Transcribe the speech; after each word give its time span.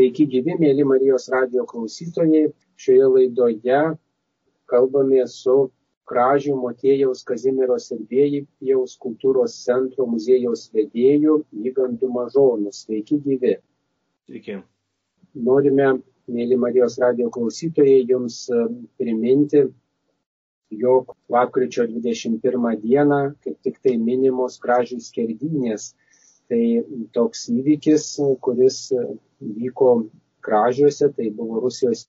Sveiki 0.00 0.24
gyvi, 0.32 0.54
mėly 0.56 0.84
Marijos 0.88 1.26
radio 1.28 1.66
klausytojai. 1.68 2.46
Šioje 2.80 3.08
laidoje 3.14 3.80
kalbame 4.72 5.26
su 5.28 5.56
Kražių 6.08 6.54
Motėjaus 6.56 7.20
Kazimiero 7.28 7.76
Serbėjaus 7.76 8.94
kultūros 9.02 9.58
centro 9.66 10.06
muziejaus 10.08 10.62
vedėju 10.72 11.36
Vygandu 11.52 12.08
Mažonu. 12.14 12.72
Sveiki 12.72 13.20
gyvi. 13.26 13.52
Sveiki. 14.24 14.56
Norime, 15.50 15.90
mėly 16.32 16.56
Marijos 16.64 16.96
radio 17.04 17.28
klausytojai, 17.36 18.00
jums 18.08 18.46
e, 18.48 18.64
priminti, 18.96 19.66
jog 20.80 21.12
lapkričio 21.28 21.84
21 21.92 22.72
dieną 22.86 23.24
kaip 23.44 23.60
tik 23.68 23.82
tai 23.84 23.98
minimos 24.00 24.56
Kražių 24.64 25.02
skerdynės 25.10 25.92
Tai 26.50 26.82
toks 27.14 27.44
įvykis, 27.52 28.04
kuris 28.42 28.78
vyko 29.40 29.90
Kražiuose, 30.44 31.10
tai 31.16 31.30
buvo 31.36 31.60
Rusijos 31.64 32.06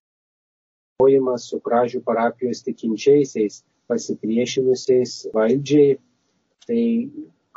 kojimas 1.02 1.48
su 1.50 1.60
Kražių 1.64 2.04
parapijos 2.06 2.64
tikinčiaisiais, 2.68 3.64
pasipriešinusiais 3.92 5.16
valdžiai. 5.36 5.98
Tai 6.68 6.84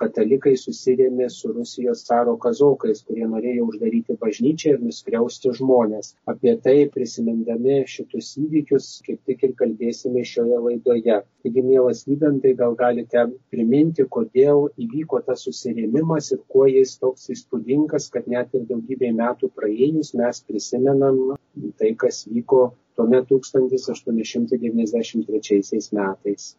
katalikai 0.01 0.55
susirėmė 0.59 1.29
su 1.33 1.53
Rusijos 1.55 2.03
caro 2.09 2.35
kazokais, 2.45 3.03
kurie 3.09 3.27
norėjo 3.31 3.67
uždaryti 3.71 4.17
bažnyčią 4.23 4.69
ir 4.75 4.81
nuskriausti 4.83 5.53
žmonės. 5.59 6.07
Apie 6.33 6.53
tai 6.65 6.77
prisimindami 6.95 7.77
šitus 7.95 8.29
įvykius 8.43 8.87
kaip 9.07 9.21
tik 9.29 9.39
ir 9.49 9.53
kalbėsime 9.61 10.23
šioje 10.33 10.59
laidoje. 10.67 11.17
Taigi, 11.45 11.63
mielas 11.69 12.01
Vygantai, 12.09 12.53
gal 12.59 12.73
galite 12.81 13.21
priminti, 13.55 14.03
kodėl 14.17 14.59
įvyko 14.87 15.17
tas 15.29 15.39
susirėmimas 15.47 16.33
ir 16.35 16.41
kuo 16.49 16.65
jis 16.71 16.91
toks 17.03 17.23
įspūdingas, 17.37 18.05
kad 18.15 18.25
net 18.35 18.49
ir 18.59 18.63
daugybė 18.71 19.09
metų 19.21 19.47
praėjus 19.59 20.09
mes 20.19 20.37
prisimenam 20.49 21.17
tai, 21.79 21.91
kas 21.99 22.17
vyko 22.31 22.63
tuomet 22.97 23.25
1893 23.31 25.91
metais. 25.93 26.57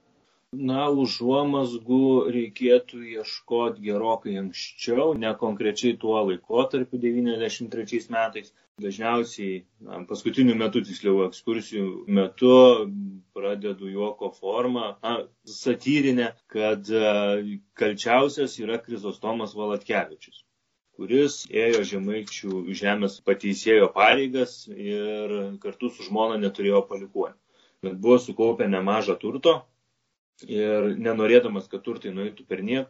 Na, 0.56 0.84
užuomasgų 1.04 1.98
reikėtų 2.34 3.00
ieškoti 3.14 3.82
gerokai 3.88 4.36
anksčiau, 4.42 5.08
ne 5.24 5.32
konkrečiai 5.42 5.98
tuo 6.04 6.22
laikotarpiu 6.30 7.00
93 7.06 8.00
metais. 8.16 8.54
Dažniausiai, 8.86 9.58
na, 9.88 10.00
paskutiniu 10.08 10.56
metu, 10.60 10.82
tiksliau, 10.84 11.26
ekskursijų 11.28 11.90
metu 12.20 12.54
pradedu 13.36 13.92
juoko 13.92 14.32
formą, 14.40 14.88
na, 15.04 15.14
satyrinę, 15.58 16.32
kad 16.56 16.90
e, 16.92 17.04
kalčiausias 17.82 18.58
yra 18.64 18.80
Krizostomas 18.88 19.56
Valatkevičius 19.56 20.44
kuris 20.96 21.42
ėjo 21.52 21.82
žemaičių 21.88 22.60
žemės 22.82 23.18
pateisėjo 23.30 23.90
pareigas 23.96 24.54
ir 24.72 25.34
kartu 25.66 25.90
su 25.96 26.06
žmona 26.08 26.38
neturėjo 26.44 26.82
palikuonių. 26.92 27.36
Bet 27.86 27.98
buvo 28.06 28.18
sukaupę 28.26 28.68
nemažą 28.72 29.16
turto, 29.24 29.58
ir 30.44 30.96
nenorėdamas, 31.00 31.68
kad 31.72 31.84
turtai 31.86 32.12
nueitų 32.16 32.44
per 32.48 32.64
niek, 32.64 32.88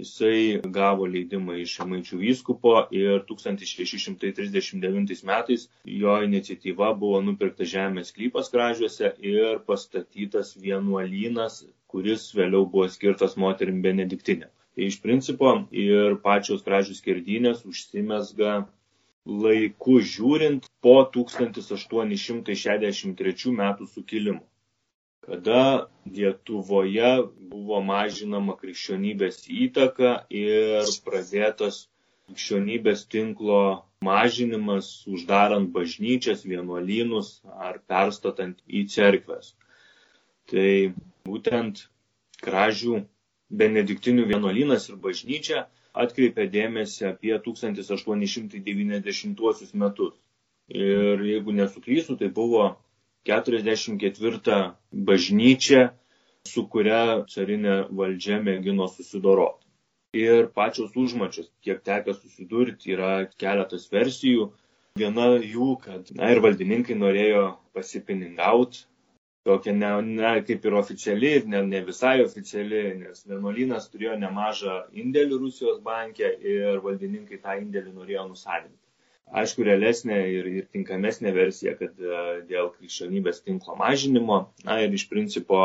jisai 0.00 0.60
gavo 0.74 1.06
leidimą 1.14 1.54
iš 1.62 1.70
Šemaičių 1.78 2.18
vyskupo 2.22 2.72
ir 2.96 3.16
1639 3.28 5.22
metais 5.30 5.62
jo 5.84 6.14
iniciatyva 6.26 6.88
buvo 7.02 7.18
nupirkta 7.26 7.64
žemės 7.72 8.08
klypas 8.16 8.46
kražiuose 8.54 9.06
ir 9.32 9.50
pastatytas 9.68 10.48
vienuolynas, 10.66 11.54
kuris 11.92 12.22
vėliau 12.36 12.62
buvo 12.74 12.86
skirtas 12.88 13.32
moterim 13.36 13.78
benediktinė. 13.84 14.46
Tai 14.72 14.82
iš 14.88 14.96
principo 15.04 15.48
ir 15.84 16.08
pačios 16.24 16.60
kražių 16.64 16.94
skirdynės 16.96 17.58
užsimesga 17.68 18.52
laiku 19.44 19.94
žiūrint 20.14 20.62
po 20.80 20.96
1863 21.16 23.52
metų 23.60 23.84
sukilimo 23.92 24.44
kada 25.26 25.86
Lietuvoje 26.10 27.10
buvo 27.52 27.78
mažinama 27.86 28.56
krikščionybės 28.60 29.36
įtaka 29.64 30.10
ir 30.42 30.82
pradėtas 31.06 31.76
krikščionybės 32.26 33.00
tinklo 33.14 33.58
mažinimas, 34.08 34.86
uždarant 35.06 35.68
bažnyčias, 35.76 36.42
vienuolynus 36.52 37.28
ar 37.68 37.74
perstatant 37.92 38.56
į 38.66 38.82
cerkves. 38.96 39.46
Tai 40.50 40.68
būtent 41.28 41.74
kražių 42.42 42.94
benediktinių 43.62 44.24
vienuolynas 44.32 44.82
ir 44.90 44.96
bažnyčia 45.06 45.58
atkreipė 46.04 46.44
dėmesį 46.56 47.02
apie 47.12 47.34
1890 47.46 49.74
metus. 49.84 50.14
Ir 50.72 51.22
jeigu 51.30 51.50
nesuklysiu, 51.60 52.12
tai 52.18 52.28
buvo 52.40 52.64
44 53.28 54.60
bažnyčią, 55.08 55.82
su 56.52 56.64
kuria 56.72 57.02
carinė 57.34 57.74
valdžia 58.00 58.38
mėgino 58.46 58.88
susidoroti. 58.90 59.68
Ir 60.22 60.48
pačios 60.56 60.96
užmačios, 61.02 61.48
kiek 61.64 61.84
teko 61.86 62.16
susidurti, 62.16 62.92
yra 62.96 63.12
keletas 63.42 63.86
versijų. 63.92 64.48
Viena 65.00 65.28
jų, 65.38 65.68
kad, 65.84 66.10
na 66.18 66.32
ir 66.34 66.42
valdininkai 66.44 66.98
norėjo 66.98 67.44
pasipiningauti, 67.78 68.82
tokia 69.48 69.72
ne, 69.78 69.92
ne 70.18 70.34
kaip 70.48 70.66
ir 70.68 70.76
oficiali, 70.82 71.32
ne, 71.54 71.62
ne 71.70 71.80
visai 71.86 72.18
oficiali, 72.26 72.82
nes 73.06 73.24
vienuolynas 73.30 73.88
turėjo 73.94 74.18
nemažą 74.20 74.76
indėlių 75.04 75.40
Rusijos 75.46 75.80
bankė 75.86 76.34
ir 76.56 76.84
valdininkai 76.84 77.40
tą 77.46 77.56
indėlį 77.62 77.94
norėjo 78.02 78.28
nusavinti 78.34 78.82
aišku, 79.30 79.64
realesnė 79.66 80.18
ir, 80.36 80.48
ir 80.60 80.68
tinkamesnė 80.76 81.32
versija, 81.36 81.74
kad 81.78 81.98
e, 81.98 82.22
dėl 82.48 82.70
krikščionybės 82.76 83.42
tinklo 83.46 83.76
mažinimo, 83.80 84.38
na 84.66 84.78
ir 84.84 84.94
iš 84.98 85.06
principo 85.12 85.60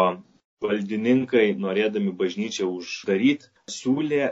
valdininkai, 0.63 1.47
norėdami 1.63 2.13
bažnyčią 2.21 2.69
uždaryti, 2.79 3.51
siūlė 3.71 4.31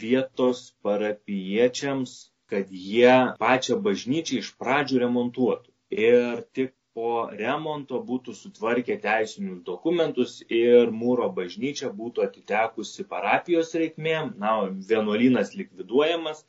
vietos 0.00 0.66
parapiečiams, 0.84 2.18
kad 2.50 2.70
jie 2.70 3.14
pačią 3.40 3.78
bažnyčią 3.86 4.40
iš 4.42 4.52
pradžių 4.60 5.02
remontuotų. 5.04 5.70
Ir 5.94 6.44
tik 6.56 6.74
po 6.94 7.30
remonto 7.38 8.00
būtų 8.06 8.34
sutvarkę 8.36 8.96
teisinius 9.02 9.60
dokumentus 9.66 10.38
ir 10.60 10.90
mūro 11.02 11.28
bažnyčia 11.36 11.90
būtų 12.00 12.24
atitekusi 12.26 13.06
parapijos 13.12 13.74
reikmėm, 13.82 14.32
na, 14.42 14.54
vienuolynas 14.90 15.54
likviduojamas, 15.58 16.42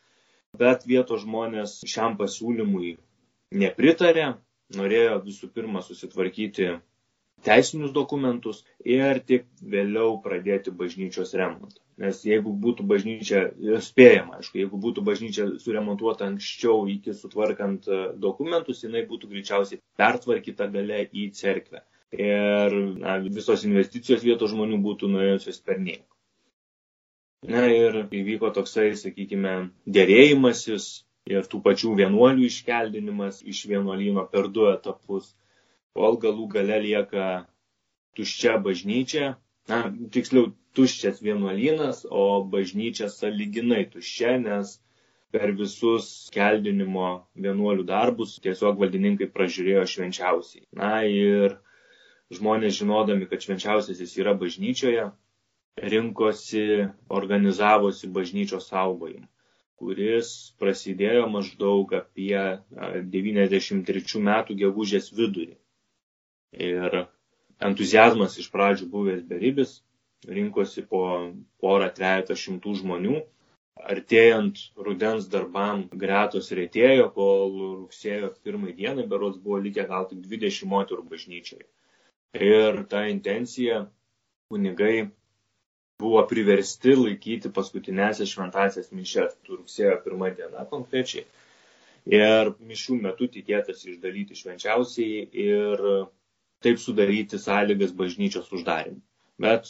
bet 0.60 0.86
vietos 0.92 1.24
žmonės 1.26 1.80
šiam 1.88 2.18
pasiūlymui 2.20 2.96
nepritarė, 3.64 4.32
norėjo 4.78 5.20
visų 5.26 5.50
pirma 5.56 5.82
susitvarkyti 5.86 6.68
teisinius 7.48 7.94
dokumentus 7.96 8.60
ir 8.96 9.20
tik 9.32 9.48
vėliau 9.76 10.20
pradėti 10.26 10.74
bažnyčios 10.82 11.34
remontą. 11.42 11.80
Nes 12.02 12.22
jeigu 12.26 12.54
būtų 12.66 12.86
bažnyčia, 12.90 13.42
spėjama, 13.88 14.40
aišku, 14.40 14.60
jeigu 14.62 14.78
būtų 14.86 15.04
bažnyčia 15.06 15.48
suremontuota 15.64 16.28
anksčiau 16.30 16.86
iki 16.90 17.14
sutvarkant 17.18 17.90
dokumentus, 18.28 18.84
jinai 18.86 19.04
būtų 19.10 19.30
greičiausiai 19.34 19.82
pertvarkyta 20.02 20.70
gale 20.76 21.04
į 21.12 21.28
cerkvę. 21.38 21.84
Ir 22.12 22.74
na, 23.02 23.20
visos 23.24 23.66
investicijos 23.68 24.26
vietos 24.26 24.52
žmonių 24.54 24.82
būtų 24.88 25.12
nuėjusios 25.14 25.62
per 25.66 25.80
nieko. 25.80 26.11
Na 27.50 27.62
ir 27.74 27.96
įvyko 28.06 28.52
toksai, 28.54 28.92
sakykime, 28.98 29.52
dėrėjimasis 29.98 30.84
ir 31.36 31.48
tų 31.50 31.62
pačių 31.68 31.94
vienuolių 32.00 32.44
iškeldinimas 32.48 33.40
iš 33.54 33.62
vienuolyno 33.72 34.26
per 34.34 34.50
du 34.58 34.68
etapus, 34.72 35.32
kol 35.98 36.20
galų 36.26 36.46
gale 36.52 36.78
lieka 36.84 37.26
tuščia 38.20 38.60
bažnyčia, 38.68 39.32
na, 39.72 39.80
tiksliau, 40.14 40.52
tuščias 40.78 41.24
vienuolynas, 41.26 42.04
o 42.10 42.44
bažnyčia 42.54 43.10
saliginai 43.10 43.88
tuščia, 43.96 44.36
nes 44.46 44.76
per 45.34 45.56
visus 45.58 46.30
keldinimo 46.36 47.10
vienuolių 47.48 47.88
darbus 47.90 48.38
tiesiog 48.46 48.78
valdininkai 48.84 49.32
pražiūrėjo 49.34 49.88
švenčiausiai. 49.96 50.68
Na 50.84 50.94
ir 51.10 51.58
žmonės 52.38 52.78
žinodami, 52.84 53.26
kad 53.34 53.42
švenčiausiasis 53.48 54.14
yra 54.22 54.38
bažnyčioje, 54.46 55.10
rinkosi, 55.82 56.88
organizavosi 57.10 58.08
bažnyčios 58.14 58.68
saugojimą, 58.70 59.26
kuris 59.82 60.30
prasidėjo 60.62 61.26
maždaug 61.34 61.94
apie 61.98 62.38
93 63.16 64.22
metų 64.28 64.58
gegužės 64.62 65.10
vidurį. 65.18 65.56
Ir 66.68 66.98
entuzijazmas 67.70 68.38
iš 68.44 68.50
pradžių 68.54 68.90
buvęs 68.94 69.24
beribis, 69.32 69.80
rinkosi 70.28 70.84
po 70.92 71.02
porą 71.64 71.90
trejata 71.98 72.38
šimtų 72.38 72.76
žmonių. 72.84 73.22
Artėjant 73.92 74.60
rudens 74.86 75.26
darbam 75.34 75.88
gretos 76.04 76.52
rėtėjo, 76.54 77.08
kol 77.16 77.56
rugsėjo 77.80 78.30
pirmai 78.46 78.76
dienai 78.78 79.08
berods 79.10 79.40
buvo 79.42 79.58
likę 79.64 79.88
gal 79.90 80.06
tik 80.12 80.20
20 80.28 80.70
moterų 80.74 81.08
bažnyčiai. 81.10 81.64
Ir 82.38 82.84
ta 82.92 83.08
intencija 83.10 83.80
kunigai 84.52 85.08
buvo 86.02 86.24
priversti 86.30 86.96
laikyti 86.98 87.52
paskutinėsias 87.58 88.32
šventasias 88.36 88.92
mišes, 88.96 89.38
rugsėjo 89.50 89.98
pirmą 90.06 90.32
dieną 90.40 90.66
konkrečiai. 90.74 91.26
ir 92.18 92.50
mišių 92.70 92.96
metu 93.02 93.28
tikėtas 93.34 93.84
išdalyti 93.86 94.38
švenčiausiai 94.38 95.28
ir 95.44 95.84
taip 96.66 96.80
sudaryti 96.82 97.38
sąlygas 97.44 97.92
bažnyčios 98.00 98.50
uždarimui. 98.58 99.02
Bet 99.42 99.70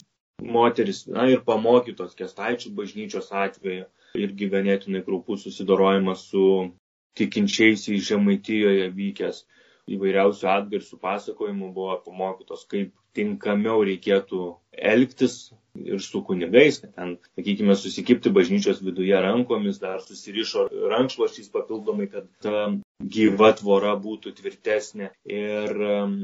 moteris, 0.57 1.05
na 1.07 1.27
ir 1.31 1.43
pamokytos 1.47 2.15
kestaičių 2.19 2.71
bažnyčios 2.77 3.27
atveju, 3.45 3.85
irgi 4.19 4.47
ganėtinai 4.53 5.03
kraupus 5.07 5.43
susidorojimas 5.47 6.23
su 6.31 6.45
tikinčiaisiais 7.19 8.07
Žemaitijoje 8.07 8.87
vykęs 8.95 9.43
įvairiausių 9.89 10.49
atgarsių 10.55 10.99
pasakojimų 11.01 11.71
buvo 11.75 11.97
pamokytos, 12.05 12.65
kaip 12.69 12.93
tinkamiau 13.17 13.83
reikėtų 13.87 14.43
elgtis 14.71 15.51
ir 15.75 15.99
su 16.03 16.21
kunigais, 16.27 16.79
kad 16.83 16.93
ten, 16.95 17.13
sakykime, 17.37 17.75
susikipti 17.79 18.31
bažnyčios 18.33 18.81
viduje 18.83 19.17
rankomis, 19.23 19.79
dar 19.83 20.01
susirišo 20.03 20.67
rankšluošiais 20.91 21.51
papildomai, 21.53 22.07
kad 22.11 22.27
ta 22.43 22.65
gyva 23.01 23.51
tvora 23.57 23.93
būtų 23.99 24.33
tvirtesnė 24.37 25.11
ir 25.25 25.83
um, 25.87 26.17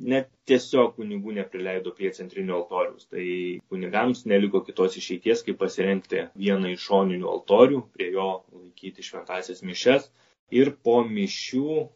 net 0.00 0.30
tiesiog 0.50 0.96
kunigų 0.98 1.36
neprileido 1.38 1.94
prie 1.96 2.10
centrinio 2.16 2.58
altoriaus. 2.60 3.06
Tai 3.10 3.24
kunigams 3.70 4.24
neliko 4.30 4.62
kitos 4.66 4.98
išeities, 5.00 5.44
kaip 5.46 5.60
pasirengti 5.62 6.26
vieną 6.38 6.74
iš 6.74 6.88
šoninių 6.90 7.30
altorių, 7.30 7.84
prie 7.94 8.10
jo 8.16 8.30
laikyti 8.50 9.06
šventasias 9.06 9.62
mišes 9.66 10.10
ir 10.50 10.74
po 10.82 11.00
mišių 11.06 11.86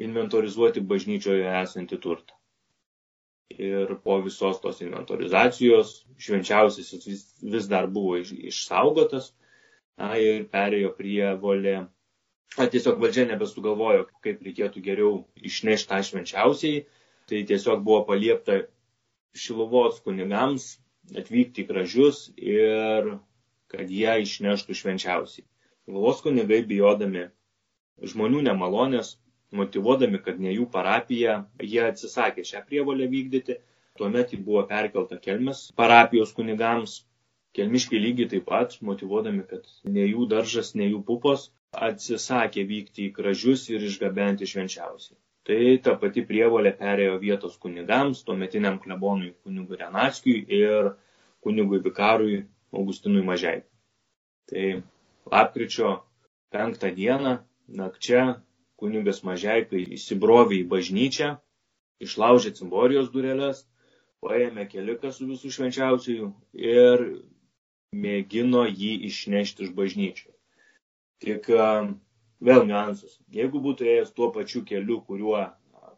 inventorizuoti 0.00 0.82
bažnyčioje 0.90 1.46
esantį 1.62 1.98
turtą. 2.02 2.36
Ir 3.54 3.92
po 4.02 4.16
visos 4.24 4.58
tos 4.62 4.80
inventorizacijos 4.82 5.92
švenčiausiasis 6.18 7.06
vis, 7.06 7.24
vis 7.54 7.66
dar 7.70 7.86
buvo 7.86 8.16
iš, 8.18 8.32
išsaugotas 8.50 9.30
na, 10.00 10.14
ir 10.18 10.48
perėjo 10.50 10.90
prie 10.96 11.34
volė. 11.44 11.76
Na, 12.56 12.66
tiesiog 12.70 12.98
valdžia 13.02 13.28
nebesugalvojo, 13.30 14.08
kaip 14.24 14.42
reikėtų 14.46 14.82
geriau 14.82 15.12
išnešti 15.50 15.90
tą 15.92 16.00
švenčiausiai. 16.08 16.84
Tai 17.30 17.40
tiesiog 17.48 17.84
buvo 17.86 18.02
paliepta 18.08 18.64
šiluvos 19.34 20.00
kunigams 20.04 20.74
atvykti 21.16 21.64
į 21.64 21.68
gražius 21.70 22.26
ir 22.36 23.14
kad 23.72 23.90
jie 23.90 24.18
išneštų 24.24 24.76
švenčiausiai. 24.80 25.46
Šiluvos 25.84 26.22
kunigai 26.24 26.62
bijodami 26.68 27.28
žmonių 28.10 28.42
nemalonės 28.48 29.14
motivuodami, 29.60 30.20
kad 30.26 30.40
ne 30.42 30.52
jų 30.54 30.66
parapija, 30.76 31.38
jie 31.62 31.82
atsisakė 31.88 32.44
šią 32.50 32.62
prievolę 32.68 33.08
vykdyti. 33.12 33.58
Tuomet 33.98 34.32
ji 34.34 34.40
buvo 34.42 34.64
perkelta 34.70 35.20
Kelmės 35.22 35.68
parapijos 35.80 36.32
kunigams. 36.36 37.02
Kelmiškiai 37.54 38.00
lygiai 38.02 38.30
taip 38.32 38.48
pat, 38.48 38.74
motivuodami, 38.82 39.44
kad 39.50 39.68
ne 39.96 40.08
jų 40.08 40.26
daržas, 40.32 40.72
ne 40.74 40.88
jų 40.88 41.04
pupos, 41.10 41.52
atsisakė 41.88 42.64
vykti 42.70 43.08
į 43.08 43.12
kražius 43.18 43.68
ir 43.70 43.84
išgabenti 43.86 44.48
švenčiausiai. 44.50 45.16
Tai 45.44 45.60
ta 45.84 45.94
pati 46.00 46.24
prievolė 46.24 46.72
perėjo 46.78 47.18
vietos 47.22 47.56
kunigams, 47.60 48.22
tuometiniam 48.26 48.78
klebonui 48.82 49.34
kunigui 49.44 49.78
Renatskiui 49.80 50.40
ir 50.58 50.90
kunigui 51.44 51.82
Vikarui 51.84 52.38
Augustinui 52.72 53.22
Mažiai. 53.28 53.60
Tai 54.50 54.64
lapkričio 55.30 55.90
penktą 56.54 56.90
dieną 56.96 57.36
nakčia 57.80 58.24
kunigas 58.84 59.22
Mažeikai 59.26 59.82
įsibrovė 59.96 60.60
į 60.60 60.68
bažnyčią, 60.76 61.34
išlaužė 62.04 62.54
cimborijos 62.58 63.10
dureles, 63.14 63.64
paėmė 64.24 64.68
keliką 64.72 65.12
su 65.12 65.26
visų 65.28 65.52
švenčiausiųjų 65.56 66.30
ir 66.74 67.04
mėgino 68.04 68.64
jį 68.68 68.92
išnešti 69.08 69.66
iš 69.66 69.74
bažnyčios. 69.78 70.34
Tik 71.24 71.48
vėl 72.48 72.64
niuansas. 72.68 73.18
Jeigu 73.32 73.60
būtų 73.64 73.88
ėjęs 73.92 74.14
tuo 74.16 74.30
pačiu 74.34 74.64
keliu, 74.68 75.00
kuriuo 75.08 75.44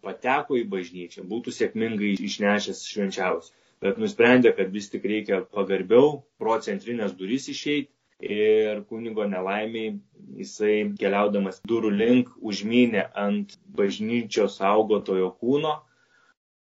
pateko 0.07 0.59
į 0.61 0.67
bažnyčią, 0.71 1.25
būtų 1.31 1.55
sėkmingai 1.59 2.15
išnešęs 2.29 2.85
švenčiausią. 2.93 3.55
Bet 3.85 3.99
nusprendė, 4.01 4.55
kad 4.57 4.71
vis 4.73 4.89
tik 4.93 5.05
reikia 5.05 5.43
pagarbiau 5.53 6.21
pro 6.41 6.57
centrinės 6.65 7.13
duris 7.19 7.49
išeiti 7.53 7.91
ir 8.21 8.83
kunigo 8.89 9.27
nelaimiai 9.29 9.97
jisai 10.41 10.77
keliaudamas 11.01 11.61
durų 11.69 11.91
link 12.01 12.31
užmynė 12.41 13.07
ant 13.25 13.57
bažnyčios 13.79 14.57
saugotojo 14.61 15.31
kūno 15.41 15.75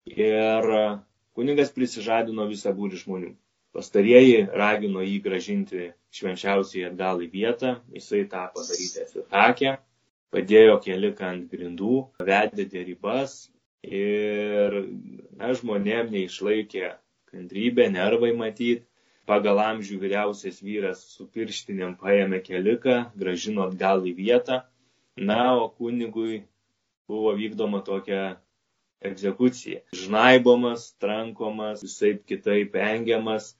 ir 0.06 0.70
kunigas 1.38 1.72
prisižadino 1.76 2.46
visą 2.50 2.72
būrį 2.74 3.02
žmonių. 3.04 3.32
Pastarieji 3.76 4.46
ragino 4.56 5.02
jį 5.04 5.18
gražinti 5.22 5.90
švenčiausiai 6.16 6.86
atgal 6.88 7.20
į 7.20 7.28
vietą, 7.32 7.74
jisai 7.92 8.22
tą 8.30 8.46
padaryti 8.54 9.02
atsisakė, 9.02 9.74
padėjo 10.32 10.78
keliką 10.84 11.28
ant 11.28 11.50
grindų, 11.52 11.98
vedė 12.30 12.64
dėrybas 12.72 13.36
ir 13.84 14.80
na, 15.36 15.52
žmonėm 15.52 16.08
neišlaikė 16.14 16.94
kantrybė, 17.30 17.90
nervai 17.92 18.32
matyti 18.32 18.86
pagal 19.26 19.60
amžių 19.64 19.98
vyriausias 20.02 20.62
vyras 20.62 21.02
su 21.12 21.26
pirštinėm 21.36 21.96
paėmė 22.02 22.40
keliką, 22.46 22.96
gražino 23.22 23.66
atgal 23.68 24.04
į 24.06 24.14
vietą, 24.20 24.60
na, 25.16 25.56
o 25.58 25.68
kunigui 25.68 26.44
buvo 27.10 27.32
vykdoma 27.38 27.82
tokia 27.86 28.36
egzekucija. 29.04 29.82
Žnaibomas, 29.94 30.92
trankomas, 31.02 31.82
visai 31.84 32.16
kitaip 32.32 32.76
engiamas 32.80 33.54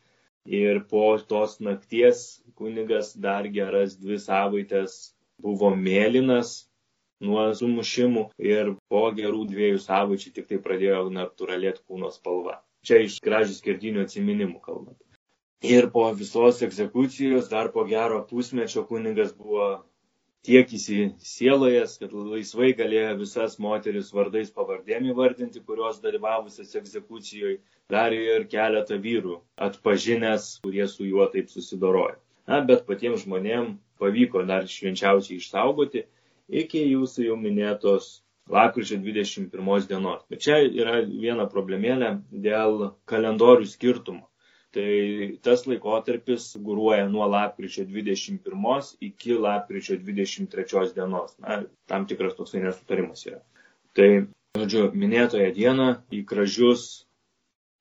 ir 0.47 0.83
po 0.91 1.19
tos 1.19 1.59
nakties 1.61 2.23
kunigas 2.55 3.13
dar 3.27 3.49
geras 3.59 3.97
dvi 4.01 4.19
savaitės 4.23 4.97
buvo 5.43 5.73
mėlynas 5.77 6.55
nuo 7.27 7.47
sumušimų 7.59 8.29
ir 8.53 8.75
po 8.93 9.03
gerų 9.19 9.47
dviejų 9.51 9.81
savaičių 9.83 10.33
tik 10.39 10.49
tai 10.53 10.61
pradėjo 10.63 11.07
natūralėti 11.13 11.85
kūno 11.89 12.13
spalva. 12.15 12.61
Čia 12.87 13.03
iš 13.07 13.19
gražių 13.25 13.57
skirtinių 13.57 14.05
atsiminimų 14.07 14.61
kalbant. 14.63 14.99
Ir 15.65 15.91
po 15.91 16.13
visos 16.13 16.63
egzekucijos, 16.63 17.49
dar 17.49 17.73
po 17.73 17.85
gero 17.89 18.19
pusmečio 18.31 18.83
kunigas 18.85 19.31
buvo 19.37 19.69
tiek 20.47 20.75
įsisielojęs, 20.79 21.95
kad 22.03 22.13
laisvai 22.13 22.69
galėjo 22.81 23.15
visas 23.23 23.57
moteris 23.59 24.13
vardais 24.15 24.53
pavardėm 24.59 25.09
įvardinti, 25.15 25.63
kurios 25.65 26.03
dalyvavusios 26.05 26.77
egzekucijoje, 26.81 27.57
dar 27.91 28.13
ir 28.13 28.45
keletą 28.53 29.01
vyrų 29.09 29.41
atpažinęs, 29.69 30.51
kurie 30.67 30.87
su 30.93 31.09
juo 31.09 31.27
taip 31.33 31.49
susidorojo. 31.51 32.21
Na, 32.47 32.61
bet 32.61 32.85
patiems 32.87 33.25
žmonėms 33.25 33.75
pavyko 33.99 34.45
dar 34.47 34.69
švenčiausiai 34.71 35.41
išsaugoti 35.41 36.05
iki 36.63 36.85
jūsų 36.93 37.31
jau 37.31 37.41
minėtos 37.41 38.13
lapkričio 38.53 39.01
21 39.03 39.89
dienos. 39.91 40.23
Bet 40.31 40.45
čia 40.47 40.61
yra 40.69 41.01
viena 41.03 41.49
problemėlė 41.51 42.13
dėl 42.31 42.93
kalendorių 43.11 43.67
skirtumo. 43.73 44.29
Tai 44.75 45.39
tas 45.47 45.65
laikotarpis 45.69 46.51
guruoja 46.61 47.07
nuo 47.09 47.27
lapkričio 47.31 47.85
21 47.89 48.97
iki 49.09 49.37
lapkričio 49.47 49.97
23 49.97 50.93
dienos. 50.95 51.37
Na, 51.39 51.63
tam 51.87 52.07
tikras 52.07 52.37
toksai 52.37 52.65
nesutarimas 52.65 53.25
yra. 53.29 53.41
Tai, 53.97 54.11
žodžiu, 54.59 54.91
minėtoje 54.93 55.49
dieną 55.57 55.89
į 56.13 56.25
kražius 56.29 56.87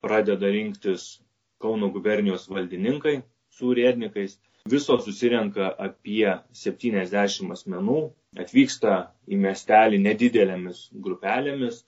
pradeda 0.06 0.52
rinktis 0.54 1.16
Kauno 1.64 1.88
gubernijos 1.90 2.50
valdininkai 2.52 3.22
su 3.56 3.72
urėdnikais. 3.72 4.36
Viso 4.70 4.98
susirenka 5.02 5.70
apie 5.88 6.32
70 6.60 7.52
asmenų, 7.56 8.00
atvyksta 8.44 8.96
į 9.30 9.38
miestelį 9.44 10.00
nedidelėmis 10.04 10.82
grupelėmis, 11.08 11.84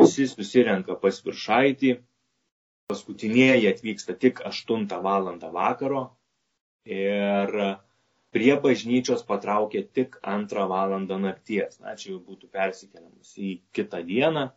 visi 0.00 0.26
susirenka 0.32 0.98
pas 1.02 1.20
viršaitį, 1.28 1.94
paskutinieji 2.86 3.68
atvyksta 3.68 4.14
tik 4.14 4.40
8 4.46 4.86
val. 5.02 5.26
vakaro 5.52 6.02
ir 6.84 7.50
prie 8.30 8.54
bažnyčios 8.62 9.22
patraukia 9.26 9.82
tik 9.98 10.18
2 10.22 10.66
val. 10.72 10.98
nakties. 11.26 11.80
Na, 11.80 11.96
čia 11.96 12.12
jau 12.12 12.20
būtų 12.22 12.50
persikeliamas 12.52 13.34
į 13.38 13.60
kitą 13.74 14.02
dieną. 14.06 14.50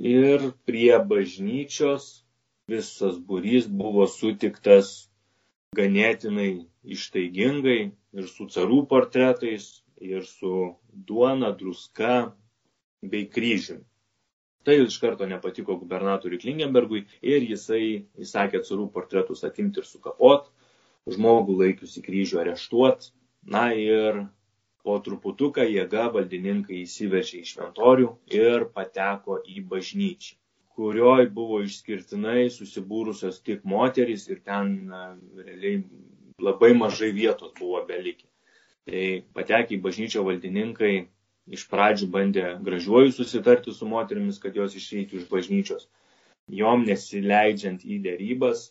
Ir 0.00 0.52
prie 0.66 0.98
bažnyčios 0.98 2.24
visas 2.68 3.18
būrys 3.30 3.68
buvo 3.68 4.06
sutiktas 4.08 5.10
ganėtinai 5.76 6.66
ištaigingai 6.96 7.80
ir 8.18 8.28
su 8.28 8.46
carų 8.54 8.86
portretais, 8.88 9.84
ir 10.00 10.24
su 10.24 10.74
duona, 10.88 11.52
druska 11.52 12.32
bei 13.02 13.28
kryžiumi. 13.28 13.84
Tai 14.64 14.76
iš 14.80 14.96
karto 15.00 15.26
nepatiko 15.28 15.76
gubernatoriui 15.80 16.40
Klingenbergui 16.40 17.02
ir 17.20 17.44
jisai 17.44 18.06
įsakė 18.24 18.62
carų 18.64 18.86
portretus 18.94 19.44
atimti 19.44 19.82
ir 19.82 19.88
sukapot, 19.88 20.46
žmogų 21.16 21.58
laikiusi 21.60 22.02
kryžių 22.04 22.40
areštuot. 22.44 23.10
Na 23.54 23.66
ir 23.76 24.22
po 24.84 24.96
truputuką 25.04 25.66
jėga 25.68 26.06
valdininkai 26.14 26.80
įsiveržė 26.84 27.42
į 27.42 27.50
šventorių 27.50 28.08
ir 28.38 28.64
pateko 28.78 29.38
į 29.44 29.64
bažnyčią, 29.68 30.36
kurioj 30.76 31.28
buvo 31.38 31.60
išskirtinai 31.64 32.48
susibūrusios 32.52 33.40
tik 33.44 33.64
moterys 33.68 34.28
ir 34.32 34.40
ten 34.48 34.74
na, 34.90 35.02
realiai 35.40 35.82
labai 36.40 36.72
mažai 36.76 37.12
vietos 37.16 37.52
buvo 37.60 37.84
belikę. 37.88 38.28
Tai 38.88 39.04
patekę 39.36 39.76
į 39.76 39.82
bažnyčią 39.84 40.24
valdininkai 40.24 40.94
iš 41.50 41.66
pradžių 41.70 42.08
bandė 42.14 42.46
gražiuoju 42.64 43.12
susitarti 43.12 43.74
su 43.74 43.88
moterimis, 43.88 44.40
kad 44.40 44.56
jos 44.56 44.76
išeitų 44.78 45.20
iš 45.20 45.28
bažnyčios. 45.30 45.88
Jom 46.60 46.84
nesileidžiant 46.88 47.84
į 47.84 48.00
dėrybas, 48.04 48.70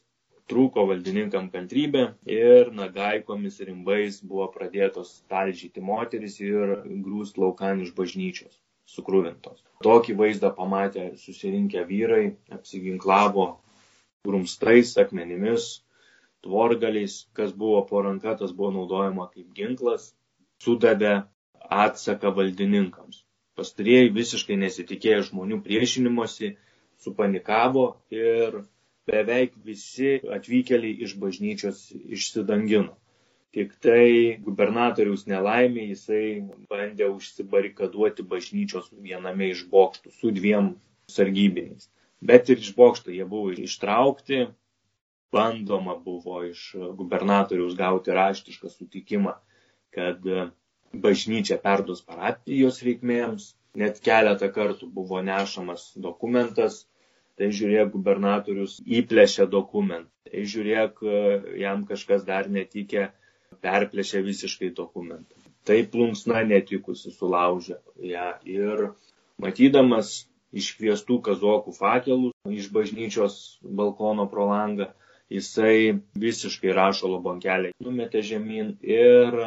trūko 0.51 0.85
valdininkam 0.89 1.49
kantrybė 1.53 2.03
ir 2.29 2.71
nagaikomis 2.75 3.59
rimbais 3.67 4.19
buvo 4.21 4.49
pradėtos 4.53 5.13
talžyti 5.31 5.81
moteris 5.81 6.39
ir 6.43 6.75
grūst 7.05 7.39
laukan 7.41 7.81
iš 7.85 7.93
bažnyčios, 7.97 8.59
sukrūvintos. 8.95 9.63
Tokį 9.85 10.17
vaizdą 10.19 10.51
pamatę 10.57 11.11
susirinkę 11.21 11.85
vyrai 11.89 12.25
apsiginklavo 12.57 13.47
grumstais, 14.27 14.93
akmenimis, 14.99 15.83
tvorgaliais, 16.43 17.23
kas 17.37 17.55
buvo 17.55 17.81
po 17.87 18.03
ranka, 18.05 18.35
tas 18.39 18.51
buvo 18.51 18.71
naudojama 18.75 19.29
kaip 19.31 19.49
ginklas, 19.55 20.11
sudavė 20.63 21.23
atsaką 21.69 22.33
valdininkams. 22.35 23.23
Pastarieji 23.57 24.13
visiškai 24.15 24.57
nesitikėjo 24.57 25.27
žmonių 25.29 25.59
priešinimuose, 25.65 26.55
supanikavo 27.03 27.85
ir 28.13 28.63
beveik 29.09 29.53
visi 29.67 30.17
atvykėliai 30.37 31.03
iš 31.05 31.15
bažnyčios 31.21 31.85
išsidangino. 32.17 32.95
Tik 33.53 33.75
tai 33.85 34.39
gubernatoriaus 34.41 35.27
nelaimė 35.29 35.83
jisai 35.91 36.23
bandė 36.71 37.11
užsibarikaduoti 37.13 38.25
bažnyčios 38.31 38.89
viename 39.07 39.51
iš 39.53 39.67
bokštų 39.69 40.13
su 40.15 40.31
dviem 40.33 40.71
sargybiniais. 41.15 41.91
Bet 42.23 42.49
ir 42.49 42.63
iš 42.63 42.71
bokšto 42.79 43.13
jie 43.13 43.27
buvo 43.29 43.51
ištraukti, 43.53 44.47
bandoma 45.35 45.97
buvo 46.07 46.41
iš 46.47 46.71
gubernatoriaus 46.97 47.75
gauti 47.77 48.15
raštišką 48.17 48.71
sutikimą, 48.73 49.35
kad 49.93 50.25
bažnyčia 50.93 51.57
perduos 51.61 52.01
parapijos 52.05 52.81
reikmėms, 52.85 53.53
net 53.81 53.99
keletą 54.05 54.49
kartų 54.53 54.89
buvo 54.93 55.21
nešamas 55.25 55.91
dokumentas, 55.97 56.83
tai 57.37 57.49
žiūrėk, 57.49 57.89
gubernatorius 57.95 58.77
įplėšė 58.99 59.47
dokumentą, 59.49 60.11
tai 60.29 60.43
žiūrėk, 60.53 61.01
jam 61.61 61.85
kažkas 61.89 62.25
dar 62.27 62.49
netikė, 62.49 63.07
perplėšė 63.63 64.21
visiškai 64.27 64.69
dokumentą. 64.77 65.39
Tai 65.63 65.79
plunksna 65.89 66.43
netikusi 66.45 67.13
sulaužė 67.15 67.79
ją 68.03 68.29
ir 68.51 68.89
matydamas 69.41 70.13
iškviestų 70.53 71.21
kazokų 71.25 71.73
fakelų 71.77 72.33
iš 72.53 72.67
bažnyčios 72.75 73.37
balkono 73.63 74.27
pro 74.29 74.45
langą, 74.49 74.89
jisai 75.33 75.95
visiškai 76.19 76.75
rašo 76.77 77.09
labonkelį 77.15 77.71
numetė 77.81 78.21
žemyn 78.27 78.75
ir 78.85 79.39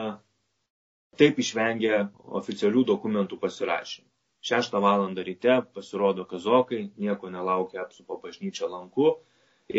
Taip 1.20 1.38
išvengė 1.42 1.99
oficialių 2.40 2.82
dokumentų 2.92 3.37
pasirašymų. 3.42 4.08
6 4.49 4.75
val. 4.85 5.04
ryte 5.28 5.54
pasirodo 5.76 6.25
kazokai, 6.32 6.80
nieko 7.04 7.30
nelaukia 7.37 7.80
apsupo 7.85 8.18
bažnyčią 8.25 8.68
lanku 8.75 9.06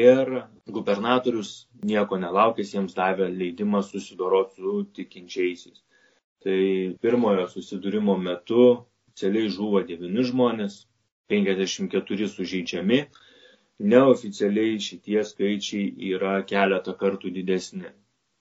ir 0.04 0.32
gubernatorius 0.78 1.52
nieko 1.92 2.18
nelaukęs 2.24 2.74
jiems 2.76 2.98
davė 2.98 3.28
leidimą 3.42 3.82
susidoroti 3.90 4.62
su 4.64 4.74
tikinčiaisiais. 4.98 5.80
Tai 6.44 6.58
pirmojo 7.06 7.46
susidūrimo 7.54 8.18
metu 8.26 8.66
oficialiai 8.74 9.54
žuvo 9.60 9.84
9 9.94 10.26
žmonės, 10.32 10.76
54 11.36 12.28
sužeidžiami, 12.34 13.00
neoficialiai 13.94 14.76
šitie 14.90 15.24
skaičiai 15.32 15.88
yra 16.12 16.36
keletą 16.52 16.98
kartų 17.06 17.32
didesni 17.40 17.94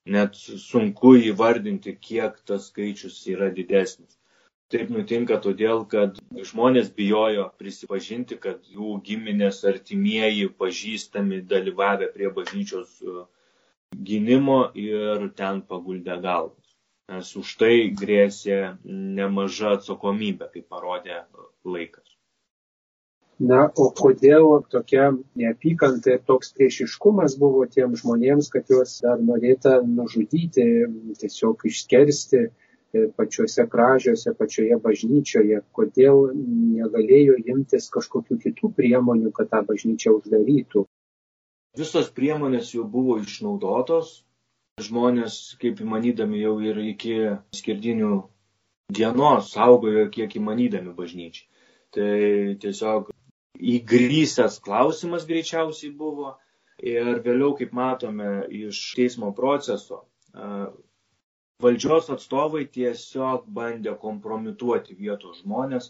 net 0.06 0.36
sunku 0.38 1.16
įvardinti, 1.30 1.96
kiek 2.08 2.38
tas 2.48 2.68
skaičius 2.70 3.18
yra 3.32 3.50
didesnis. 3.54 4.16
Taip 4.74 4.90
nutinka 4.90 5.36
todėl, 5.42 5.84
kad 5.90 6.16
žmonės 6.50 6.88
bijojo 6.94 7.44
prisipažinti, 7.60 8.38
kad 8.46 8.64
jų 8.76 8.96
giminės 9.08 9.60
artimieji 9.70 10.48
pažįstami 10.62 11.38
dalyvavę 11.52 12.08
prie 12.16 12.32
bažnyčios 12.38 12.96
e, 13.02 13.14
gynimo 14.10 14.58
ir 14.86 15.28
ten 15.38 15.62
paguldė 15.70 16.18
galvas. 16.26 16.74
Nes 17.14 17.30
už 17.38 17.54
tai 17.62 17.72
grėsė 18.02 18.58
nemaža 19.20 19.76
atsakomybė, 19.78 20.50
kaip 20.56 20.66
parodė 20.74 21.22
laikas. 21.76 22.15
Na, 23.36 23.66
o 23.76 23.90
kodėl 23.92 24.62
tokia 24.72 25.10
neapykanta 25.36 26.14
ir 26.14 26.20
toks 26.24 26.54
priešiškumas 26.56 27.34
buvo 27.36 27.66
tiem 27.68 27.92
žmonėms, 27.92 28.48
kad 28.48 28.70
juos 28.72 28.94
dar 29.04 29.20
norėta 29.20 29.82
nužudyti, 29.84 30.64
tiesiog 31.20 31.66
išskersti 31.68 32.38
e, 32.40 32.48
pačiuose 33.12 33.66
kražiuose, 33.68 34.32
pačioje 34.38 34.78
bažnyčioje, 34.80 35.60
kodėl 35.76 36.30
negalėjo 36.32 37.36
imtis 37.44 37.90
kažkokių 37.92 38.38
kitų 38.46 38.70
priemonių, 38.78 39.34
kad 39.36 39.52
tą 39.52 39.60
bažnyčią 39.68 40.14
uždarytų. 40.16 40.86
Visos 41.76 42.08
priemonės 42.16 42.72
jau 42.72 42.86
buvo 42.88 43.18
išnaudotos, 43.20 44.22
žmonės, 44.80 45.58
kaip 45.60 45.84
įmanydami 45.84 46.40
jau 46.40 46.54
ir 46.64 46.80
iki 46.94 47.18
skirdinių 47.60 48.14
dienos, 48.96 49.52
saugojo 49.52 50.08
kiek 50.16 50.38
įmanydami 50.40 50.96
bažnyčiai. 50.96 51.44
Tai 51.96 52.16
tiesiog 52.64 53.12
įgrysęs 53.60 54.58
klausimas 54.64 55.26
greičiausiai 55.28 55.92
buvo. 55.96 56.34
Ir 56.84 57.22
vėliau, 57.24 57.54
kaip 57.56 57.70
matome 57.72 58.26
iš 58.52 58.80
teismo 58.98 59.30
proceso, 59.36 60.02
valdžios 61.64 62.10
atstovai 62.12 62.66
tiesiog 62.74 63.46
bandė 63.58 63.94
kompromituoti 64.02 64.96
vietos 64.98 65.40
žmonės, 65.40 65.88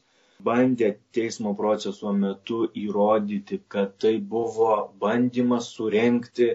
bandė 0.48 0.92
teismo 1.16 1.56
proceso 1.58 2.12
metu 2.12 2.60
įrodyti, 2.84 3.58
kad 3.74 3.96
tai 4.04 4.14
buvo 4.34 4.70
bandymas 5.02 5.72
surenkti 5.74 6.52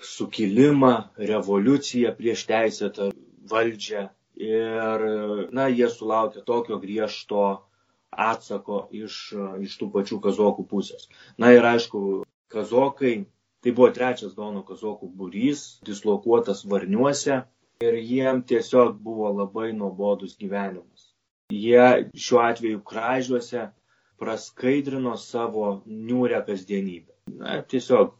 sukilimą, 0.00 0.92
revoliuciją 1.30 2.14
prieš 2.18 2.46
teisėtą 2.50 3.10
valdžią. 3.52 4.08
Ir, 4.40 5.02
na, 5.52 5.66
jie 5.68 5.88
sulaukė 5.92 6.42
tokio 6.48 6.78
griežto 6.80 7.42
atsako 8.10 8.88
iš, 8.92 9.16
iš 9.62 9.76
tų 9.80 9.88
pačių 9.94 10.18
kazokų 10.24 10.64
pusės. 10.70 11.06
Na 11.38 11.52
ir 11.54 11.66
aišku, 11.66 12.22
kazokai, 12.52 13.14
tai 13.62 13.72
buvo 13.76 13.90
trečias 13.94 14.34
Dono 14.34 14.62
kazokų 14.66 15.10
būrys, 15.16 15.64
dislokuotas 15.86 16.64
Varniuose 16.66 17.42
ir 17.84 17.98
jiem 18.12 18.42
tiesiog 18.42 18.98
buvo 19.00 19.30
labai 19.32 19.70
nuobodus 19.72 20.36
gyvenimas. 20.40 21.06
Jie 21.50 22.10
šiuo 22.14 22.42
atveju 22.46 22.82
kražiuose 22.86 23.68
praskaidrino 24.20 25.16
savo 25.16 25.80
niūrę 25.86 26.42
kasdienybę. 26.46 27.14
Na, 27.40 27.60
tiesiog 27.62 28.14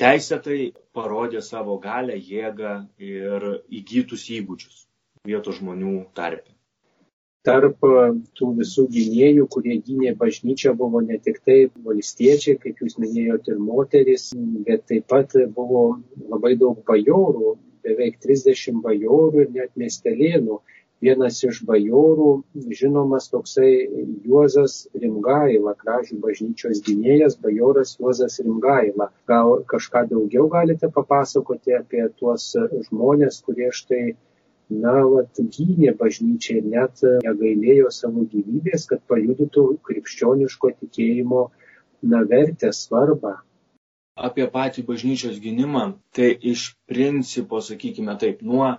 teisėtai 0.00 0.72
parodė 0.96 1.42
savo 1.42 1.76
galę, 1.82 2.16
jėgą 2.16 2.74
ir 3.02 3.48
įgytus 3.80 4.28
įgūdžius 4.38 4.84
vietos 5.24 5.58
žmonių 5.60 5.96
tarpe 6.14 6.53
tarp 7.44 7.84
e, 7.84 8.04
tų 8.38 8.50
visų 8.60 8.86
gynėjų, 8.94 9.46
kurie 9.52 9.76
gynė 9.84 10.14
bažnyčią, 10.20 10.74
buvo 10.80 11.02
ne 11.04 11.18
tik 11.22 11.42
tai 11.44 11.58
valstiečiai, 11.86 12.56
kaip 12.62 12.80
jūs 12.82 12.96
minėjote, 13.02 13.54
ir 13.54 13.60
moteris, 13.60 14.30
bet 14.68 14.86
taip 14.90 15.08
pat 15.12 15.36
buvo 15.56 15.84
labai 16.32 16.54
daug 16.60 16.80
bajorų, 16.88 17.56
beveik 17.84 18.16
30 18.24 18.80
bajorų 18.84 19.44
ir 19.44 19.52
net 19.58 19.76
miestelėnų. 19.80 20.62
Vienas 21.04 21.42
iš 21.44 21.58
bajorų, 21.68 22.28
žinomas 22.72 23.26
toksai 23.28 23.70
Juozas 24.24 24.86
Rimgaila, 24.96 25.74
kražių 25.82 26.16
bažnyčios 26.22 26.80
gynėjas, 26.86 27.34
bajoras 27.44 27.98
Juozas 27.98 28.38
Rimgaila. 28.40 29.10
Gal 29.28 29.58
kažką 29.68 30.06
daugiau 30.14 30.46
galite 30.54 30.88
papasakoti 30.94 31.76
apie 31.76 32.06
tuos 32.16 32.46
žmonės, 32.86 33.42
kurie 33.44 33.68
štai 33.74 34.14
na 34.82 34.94
vat 35.12 35.40
gynė 35.56 35.94
bažnyčią 36.00 36.58
ir 36.60 36.68
net 36.74 37.02
negailėjo 37.26 37.90
savo 37.94 38.24
gyvybės, 38.34 38.86
kad 38.90 39.02
pajudytų 39.10 39.66
krikščioniško 39.88 40.72
tikėjimo 40.82 41.42
na 42.12 42.22
vertę, 42.30 42.72
svarbą. 42.76 43.36
Apie 44.28 44.46
patį 44.56 44.84
bažnyčios 44.88 45.40
gynimą, 45.42 45.84
tai 46.14 46.30
iš 46.52 46.68
principo, 46.90 47.60
sakykime 47.68 48.14
taip, 48.20 48.44
nuo 48.46 48.74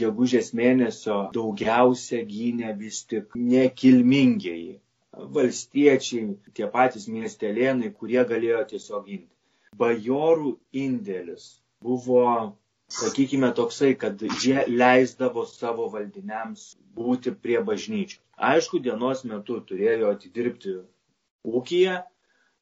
gegužės 0.00 0.50
mėnesio 0.58 1.18
daugiausia 1.34 2.24
gynė 2.26 2.74
vis 2.78 3.04
tik 3.06 3.36
nekilmingieji 3.38 4.80
valstiečiai, 5.36 6.36
tie 6.54 6.66
patys 6.70 7.06
miestelėnai, 7.08 7.92
kurie 7.94 8.22
galėjo 8.24 8.64
tiesiog 8.72 9.06
ginti. 9.06 9.34
Bajorų 9.78 10.56
indėlis 10.72 11.60
buvo 11.82 12.24
sakykime, 12.88 13.52
toksai, 13.54 13.94
kad 13.94 14.22
jie 14.42 14.64
leisdavo 14.68 15.44
savo 15.46 15.88
valdiniams 15.92 16.74
būti 16.96 17.34
prie 17.36 17.60
bažnyčios. 17.64 18.22
Aišku, 18.50 18.80
dienos 18.82 19.24
metu 19.28 19.58
turėjo 19.68 20.12
atidirbti 20.14 20.76
ūkiją 21.46 21.98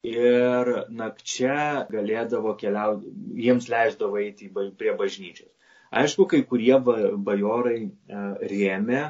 ir 0.07 0.71
nakčia 1.01 1.85
galėdavo 1.91 2.55
keliauti, 2.59 3.13
jiems 3.45 3.69
leisdavo 3.71 4.19
eiti 4.23 4.49
prie 4.51 4.95
bažnyčios. 4.99 5.51
Aišku, 5.91 6.25
kai 6.27 6.41
kurie 6.43 6.75
bajorai 6.83 7.79
e, 7.85 7.89
rėmė 8.51 9.03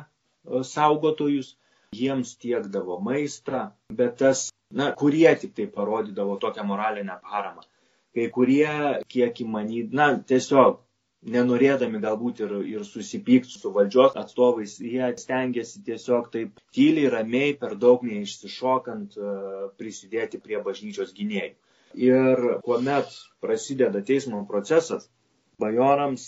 saugotojus, 0.70 1.56
jiems 1.98 2.36
tiekdavo 2.38 3.00
maistą, 3.02 3.72
bet 3.90 4.20
tas, 4.22 4.50
na, 4.70 4.92
kurie 5.00 5.32
tik 5.42 5.56
tai 5.58 5.66
parodydavo 5.72 6.38
tokią 6.44 6.66
moralinę 6.68 7.18
paramą. 7.24 7.66
Kai 8.14 8.28
kurie, 8.34 8.70
kiek 9.10 9.42
įmanyd, 9.44 9.96
na, 9.98 10.12
tiesiog 10.30 10.84
nenorėdami 11.34 12.00
galbūt 12.04 12.42
ir, 12.46 12.54
ir 12.72 12.84
susipykti 12.88 13.60
su 13.60 13.72
valdžios 13.76 14.16
atstovais, 14.20 14.78
jie 14.80 15.10
stengiasi 15.20 15.84
tiesiog 15.88 16.30
taip 16.34 16.62
tyliai, 16.76 17.12
ramiai, 17.14 17.54
per 17.62 17.76
daug 17.82 18.04
neišsišokant 18.08 19.18
e, 19.18 19.32
prisidėti 19.80 20.40
prie 20.44 20.62
bažnyčios 20.68 21.14
gynėjų. 21.18 21.56
Ir 22.08 22.44
kuomet 22.66 23.14
prasideda 23.44 24.02
teismo 24.06 24.44
procesas, 24.50 25.08
bajorams 25.60 26.28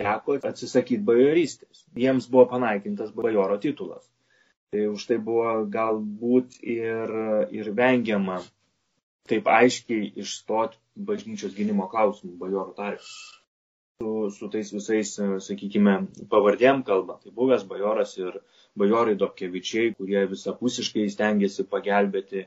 teko 0.00 0.36
atsisakyti 0.50 1.02
bajorystės. 1.08 1.86
Jiems 1.96 2.28
buvo 2.30 2.46
panaikintas 2.52 3.14
bajoro 3.16 3.56
titulas. 3.62 4.04
Tai 4.74 4.88
už 4.92 5.06
tai 5.08 5.16
buvo 5.22 5.62
galbūt 5.72 6.58
ir, 6.62 7.12
ir 7.54 7.70
vengiama 7.78 8.40
taip 9.30 9.48
aiškiai 9.50 10.12
išstoti 10.22 10.78
bažnyčios 11.08 11.54
gynimo 11.56 11.86
klausimų 11.90 12.36
bajorų 12.42 12.74
tarp. 12.76 13.08
Su, 13.98 14.30
su 14.30 14.46
tais 14.52 14.70
visais, 14.76 15.10
sakykime, 15.44 15.92
pavardėm 16.32 16.82
kalba. 16.88 17.14
Tai 17.22 17.30
buvęs 17.38 17.62
bajoras 17.70 18.10
ir 18.18 18.34
bajorai 18.82 19.14
Dobkevičiai, 19.22 19.94
kurie 19.96 20.24
visapusiškai 20.32 21.06
stengiasi 21.14 21.64
pagelbėti 21.70 22.42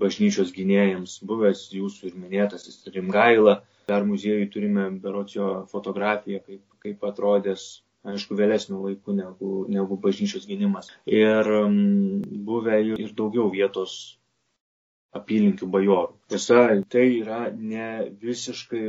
bažnyčios 0.00 0.50
gynėjams. 0.56 1.14
Buvęs 1.30 1.62
jūsų 1.76 2.10
ir 2.10 2.16
minėtasis 2.24 2.80
Rimgaila. 2.96 3.54
Dar 3.92 4.08
muziejui 4.08 4.48
turime 4.56 4.88
berocio 5.04 5.52
fotografiją, 5.70 6.42
kaip, 6.48 6.64
kaip 6.82 7.06
atrodęs 7.12 7.68
aišku, 8.10 8.34
vėlesnių 8.42 8.82
laikų 8.88 9.14
negu, 9.20 9.52
negu 9.70 10.00
bažnyčios 10.08 10.50
gynimas. 10.50 10.90
Ir 11.06 11.52
um, 11.60 11.78
buvę 12.50 12.82
ir 12.96 13.14
daugiau 13.22 13.46
vietos 13.54 13.96
apylinkių 15.14 15.70
bajorų. 15.70 16.18
Tiesa, 16.34 16.66
tai 16.90 17.06
yra 17.20 17.44
ne 17.54 17.90
visiškai 18.26 18.84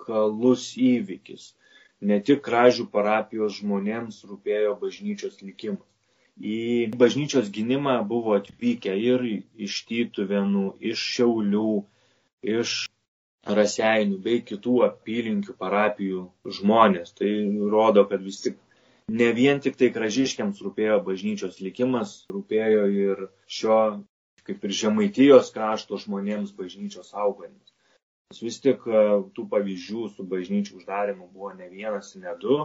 lokalus 0.00 0.76
įvykis. 0.76 1.54
Ne 2.00 2.20
tik 2.24 2.40
kražių 2.44 2.86
parapijos 2.90 3.58
žmonėms 3.60 4.24
rūpėjo 4.24 4.76
bažnyčios 4.80 5.42
likimas. 5.42 5.86
Į 6.40 6.96
bažnyčios 6.96 7.50
gynimą 7.52 7.98
buvo 8.08 8.36
atvykę 8.38 8.94
ir 8.96 9.20
iš 9.60 9.84
Tytuvenų, 9.84 10.78
iš 10.80 10.98
Šiaulių, 11.16 11.84
iš 12.40 12.88
raseinių 13.44 14.16
bei 14.24 14.40
kitų 14.40 14.78
apylinkių 14.86 15.56
parapijų 15.60 16.22
žmonės. 16.48 17.12
Tai 17.12 17.30
rodo, 17.74 18.06
kad 18.08 18.24
vis 18.24 18.40
tik 18.40 18.56
ne 19.10 19.32
vien 19.36 19.60
tik 19.60 19.76
tai 19.76 19.90
kražiškiams 19.92 20.62
rūpėjo 20.64 21.02
bažnyčios 21.04 21.60
likimas, 21.60 22.24
rūpėjo 22.32 22.86
ir 22.88 23.26
šio, 23.44 24.00
kaip 24.48 24.64
ir 24.64 24.78
žemaitijos 24.80 25.52
krašto 25.52 26.00
žmonėms 26.00 26.56
bažnyčios 26.56 27.12
auganimas. 27.12 27.69
Vis 28.38 28.60
tik 28.62 28.84
e, 28.86 29.00
tų 29.34 29.44
pavyzdžių 29.50 30.04
su 30.14 30.24
bažnyčių 30.32 30.76
uždarimu 30.78 31.26
buvo 31.32 31.50
ne 31.58 31.66
vienas, 31.72 32.12
ne 32.14 32.34
du. 32.42 32.58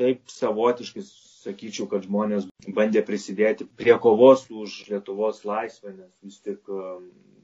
Taip 0.00 0.30
savotiškai 0.32 1.02
sakyčiau, 1.04 1.84
kad 1.90 2.06
žmonės 2.08 2.46
bandė 2.78 3.02
prisidėti 3.04 3.66
prie 3.80 3.92
kovos 4.00 4.46
už 4.48 4.78
Lietuvos 4.88 5.42
laisvę, 5.44 5.92
nes 5.98 6.14
vis 6.24 6.38
tik 6.46 6.72
e, 6.72 6.86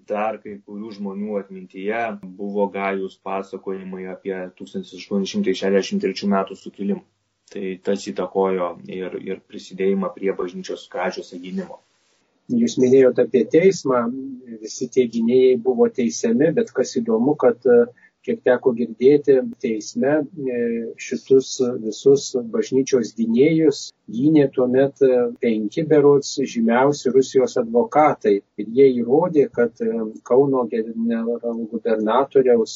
dar 0.08 0.38
kai 0.40 0.54
kurių 0.64 0.94
žmonių 0.96 1.36
atmintyje 1.42 2.00
buvo 2.40 2.64
gajus 2.72 3.18
pasakojimai 3.28 4.06
apie 4.14 4.34
1863 4.62 6.32
metų 6.34 6.56
sukilimą. 6.62 7.04
Tai 7.52 7.66
tas 7.84 8.08
įtakojo 8.08 8.70
ir, 8.92 9.20
ir 9.24 9.44
prisidėjimą 9.50 10.10
prie 10.16 10.32
bažnyčios 10.40 10.88
kražiuose 10.92 11.40
gynimo. 11.44 11.78
Jūs 12.48 12.78
minėjote 12.80 13.26
apie 13.26 13.42
teismą, 13.52 14.06
visi 14.62 14.86
tie 14.88 15.04
gynėjai 15.12 15.58
buvo 15.60 15.90
teisiami, 15.92 16.48
bet 16.56 16.70
kas 16.72 16.94
įdomu, 16.96 17.34
kad 17.40 17.66
uh, 17.68 17.90
kiek 18.28 18.42
teko 18.44 18.74
girdėti, 18.76 19.38
teisme 19.62 20.10
e, 20.20 20.24
šitus 21.00 21.54
visus 21.80 22.26
bažnyčios 22.52 23.14
gynėjus 23.18 23.78
gynė 24.12 24.48
tuomet 24.54 25.02
e, 25.06 25.08
penki 25.40 25.82
berots 25.88 26.30
žymiausi 26.52 27.12
Rusijos 27.14 27.56
advokatai. 27.62 28.36
Ir 28.60 28.66
jie 28.76 28.86
įrodė, 29.00 29.44
kad 29.54 29.72
e, 29.84 29.86
Kauno 30.28 30.60
gubernatoriaus 30.68 32.74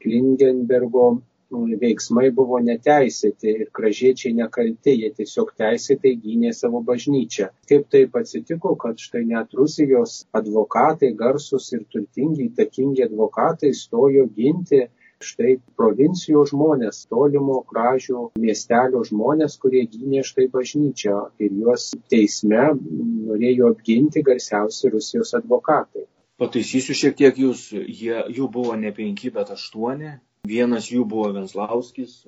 Klingenbergo 0.00 1.06
veiksmai 1.50 2.30
buvo 2.34 2.60
neteisėti 2.66 3.50
ir 3.52 3.70
kražiečiai 3.78 4.32
nekalti, 4.38 4.94
jie 5.02 5.10
tiesiog 5.16 5.52
teisėtai 5.62 6.14
gynė 6.24 6.52
savo 6.56 6.82
bažnyčią. 6.86 7.50
Kaip 7.70 7.88
taip 7.94 8.16
atsitiko, 8.20 8.76
kad 8.84 9.02
štai 9.02 9.24
net 9.32 9.54
Rusijos 9.58 10.24
advokatai, 10.40 11.12
garsus 11.24 11.72
ir 11.72 11.84
turtingi, 11.92 12.50
įtakingi 12.50 13.06
advokatai 13.08 13.74
stojo 13.74 14.26
ginti 14.36 14.86
štai 15.20 15.58
provincijos 15.76 16.54
žmonės, 16.54 17.02
tolimo 17.10 17.58
kražių 17.68 18.30
miestelio 18.40 19.02
žmonės, 19.04 19.58
kurie 19.60 19.82
gynė 19.90 20.22
štai 20.24 20.46
bažnyčią 20.54 21.18
ir 21.44 21.58
juos 21.60 21.90
teisme 22.12 22.70
norėjo 22.78 23.74
apginti 23.74 24.24
garsiausi 24.24 24.92
Rusijos 24.94 25.34
advokatai. 25.36 26.06
Pataisysiu 26.40 26.96
šiek 26.96 27.18
tiek 27.18 27.36
jūs, 27.36 27.66
jie, 27.76 28.16
jų 28.32 28.48
buvo 28.48 28.72
ne 28.80 28.94
penki, 28.96 29.28
bet 29.34 29.52
aštuoni, 29.52 30.14
Vienas 30.48 30.88
jų 30.88 31.04
buvo 31.04 31.30
Venslauskas, 31.36 32.24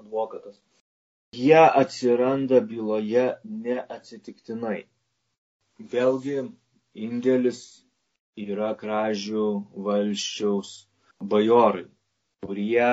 advokatas. 0.00 0.56
Jie 1.36 1.60
atsiranda 1.60 2.60
byloje 2.64 3.24
neatsitiktinai. 3.44 4.86
Vėlgi, 5.92 6.38
indėlis 6.96 7.60
yra 8.38 8.72
kražių 8.80 9.44
valščiaus 9.88 10.72
bajorai, 11.20 11.84
kurie 12.46 12.88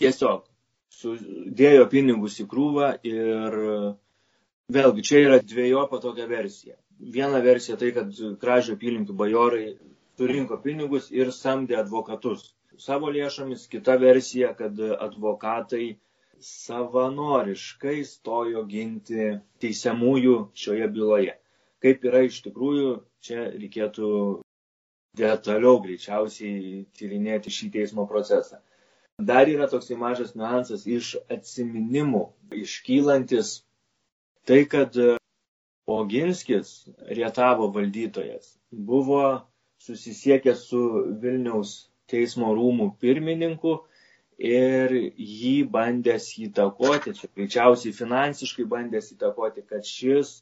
tiesiog 0.00 0.48
sudėjo 0.96 1.86
pinigus 1.92 2.40
į 2.40 2.48
krūvą 2.50 2.90
ir 3.12 3.60
vėlgi 4.72 5.06
čia 5.10 5.22
yra 5.28 5.38
dviejopa 5.44 6.00
tokia 6.02 6.26
versija. 6.32 6.76
Viena 6.98 7.44
versija 7.44 7.76
tai, 7.76 7.92
kad 7.92 8.10
kražių 8.40 8.78
apylinkių 8.78 9.14
bajorai 9.22 9.66
surinko 10.16 10.56
pinigus 10.64 11.12
ir 11.12 11.34
samdė 11.36 11.76
advokatus 11.84 12.55
savo 12.82 13.10
lėšomis, 13.12 13.66
kita 13.72 13.96
versija, 14.00 14.52
kad 14.58 14.78
advokatai 14.80 15.96
savanoriškai 16.42 18.02
stojo 18.04 18.64
ginti 18.68 19.36
teisiamųjų 19.62 20.36
šioje 20.54 20.88
byloje. 20.92 21.36
Kaip 21.82 22.04
yra 22.08 22.24
iš 22.26 22.42
tikrųjų, 22.44 22.90
čia 23.24 23.48
reikėtų 23.54 24.10
detaliau 25.16 25.80
greičiausiai 25.84 26.84
tyrinėti 26.96 27.52
šį 27.52 27.70
teismo 27.78 28.06
procesą. 28.08 28.60
Dar 29.16 29.48
yra 29.48 29.68
toksai 29.72 29.96
mažas 29.96 30.34
niuansas 30.36 30.84
iš 30.86 31.14
atsiminimų 31.32 32.26
iškylantis 32.52 33.62
tai, 34.44 34.66
kad 34.68 34.92
Oginskis, 35.86 36.88
Rietavo 37.08 37.70
valdytojas, 37.72 38.56
buvo 38.70 39.22
susisiekęs 39.86 40.66
su 40.68 40.82
Vilniaus 41.22 41.86
teismo 42.10 42.52
rūmų 42.56 42.90
pirmininku 43.02 43.76
ir 44.38 44.92
jį 44.94 45.54
bandęs 45.72 46.28
įtakoti, 46.46 47.14
čia 47.18 47.30
greičiausiai 47.34 47.94
finansiškai 47.96 48.66
bandęs 48.68 49.12
įtakoti, 49.14 49.64
kad 49.70 49.86
šis 49.88 50.40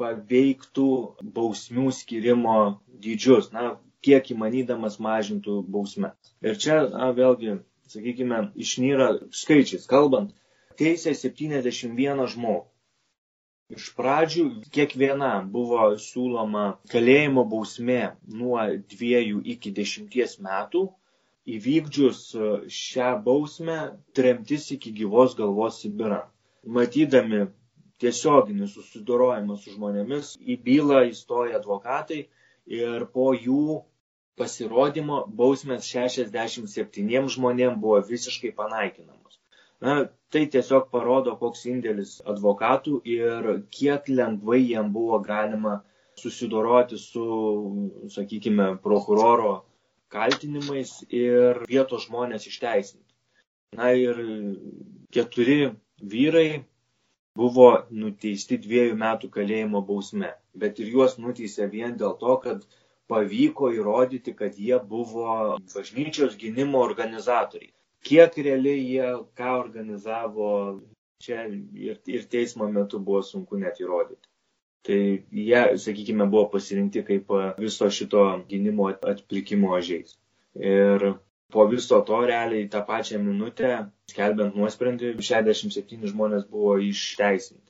paveiktų 0.00 0.88
bausmių 1.36 1.92
skirimo 1.96 2.56
dydžius, 3.04 3.50
na, 3.54 3.76
kiek 4.04 4.32
įmanydamas 4.34 4.98
mažintų 5.02 5.60
bausmes. 5.74 6.34
Ir 6.42 6.58
čia, 6.58 6.82
na, 6.92 7.10
vėlgi, 7.16 7.58
sakykime, 7.92 8.48
išnyra 8.66 9.08
skaičiais 9.42 9.86
kalbant, 9.90 10.32
teisė 10.80 11.14
71 11.18 12.26
žmogų. 12.34 12.66
Iš 13.72 13.84
pradžių 13.98 14.42
kiekvienam 14.76 15.46
buvo 15.52 15.84
siūloma 16.06 16.64
kalėjimo 16.94 17.44
bausmė 17.52 18.00
nuo 18.40 18.64
dviejų 18.94 19.38
iki 19.54 19.72
dešimties 19.78 20.34
metų, 20.46 20.82
įvykdžius 21.56 22.20
šią 22.78 23.08
bausmę 23.28 23.78
tremtis 24.18 24.68
iki 24.76 24.92
gyvos 24.98 25.36
galvos 25.38 25.80
Sibirą. 25.84 26.20
Matydami 26.78 27.46
tiesioginį 28.04 28.68
susidorojimą 28.74 29.56
su 29.62 29.72
žmonėmis, 29.76 30.34
į 30.42 30.58
bylą 30.68 31.00
įstoja 31.08 31.58
advokatai 31.62 32.20
ir 32.82 33.06
po 33.16 33.30
jų 33.34 33.80
pasirodymo 34.42 35.22
bausmės 35.42 35.88
67 35.94 37.32
žmonėms 37.36 37.80
buvo 37.86 38.00
visiškai 38.12 38.52
panaikinamos. 38.60 39.41
Na, 39.82 39.94
tai 40.32 40.44
tiesiog 40.54 40.90
parodo, 40.94 41.34
koks 41.40 41.64
indėlis 41.70 42.12
advokatų 42.32 43.00
ir 43.14 43.48
kiek 43.76 44.08
lengvai 44.18 44.60
jiem 44.60 44.92
buvo 44.94 45.18
galima 45.28 45.72
susidoroti 46.22 46.98
su, 47.04 47.24
sakykime, 48.16 48.68
prokuroro 48.84 49.54
kaltinimais 50.14 50.92
ir 51.22 51.64
vietos 51.72 52.06
žmonės 52.06 52.46
išteisinti. 52.52 53.08
Na 53.80 53.90
ir 53.96 54.20
keturi 55.16 55.58
vyrai 56.14 56.62
buvo 57.40 57.68
nuteisti 58.04 58.60
dviejų 58.62 58.96
metų 59.02 59.32
kalėjimo 59.36 59.82
bausme, 59.90 60.30
bet 60.64 60.80
ir 60.84 60.94
juos 60.94 61.18
nuteisė 61.24 61.68
vien 61.74 61.96
dėl 62.00 62.18
to, 62.22 62.36
kad 62.46 62.66
pavyko 63.12 63.70
įrodyti, 63.76 64.34
kad 64.36 64.58
jie 64.66 64.78
buvo 64.94 65.36
bažnyčios 65.74 66.36
gynimo 66.42 66.82
organizatoriai. 66.86 67.72
Kiek 68.02 68.36
realiai 68.46 68.82
jie 68.82 69.08
ką 69.38 69.54
organizavo, 69.60 70.50
čia 71.22 71.46
ir, 71.46 72.00
ir 72.10 72.28
teismo 72.30 72.68
metu 72.68 72.98
buvo 72.98 73.22
sunku 73.22 73.58
net 73.60 73.78
įrodyti. 73.82 74.28
Tai 74.82 74.98
jie, 75.30 75.60
sakykime, 75.78 76.26
buvo 76.30 76.48
pasirinkti 76.56 77.04
kaip 77.06 77.28
viso 77.62 77.90
šito 77.98 78.24
gynimo 78.48 78.88
atplikimo 79.12 79.70
ožiais. 79.76 80.16
Ir 80.58 81.12
po 81.54 81.66
viso 81.70 82.00
to 82.08 82.18
realiai 82.26 82.68
tą 82.72 82.82
pačią 82.88 83.20
minutę, 83.22 83.70
skelbiant 84.10 84.58
nuosprendį, 84.58 85.12
67 85.28 86.10
žmonės 86.10 86.48
buvo 86.50 86.74
išteisinti. 86.88 87.68